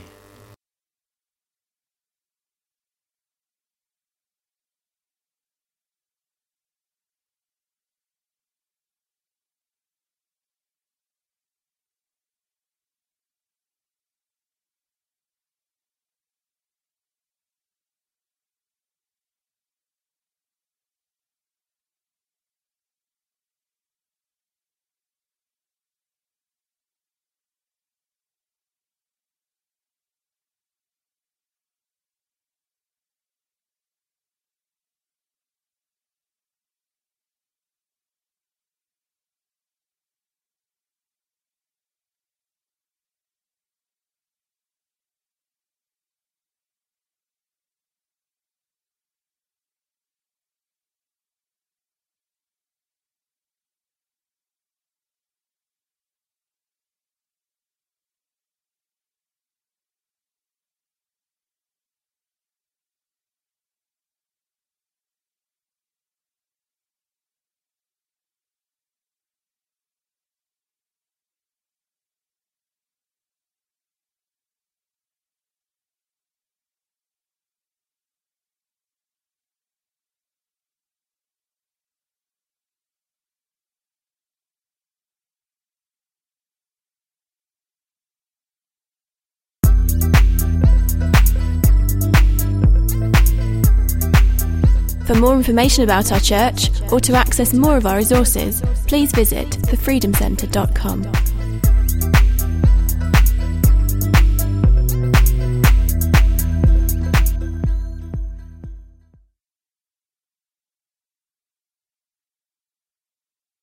For 95.06 95.14
more 95.14 95.36
information 95.36 95.84
about 95.84 96.12
our 96.12 96.20
church 96.20 96.72
or 96.92 97.00
to 97.02 97.14
access 97.14 97.54
more 97.54 97.78
of 97.78 97.86
our 97.86 97.98
resources, 97.98 98.62
please 98.88 99.12
visit 99.12 99.48
thefreedomcentre.com. 99.50 101.25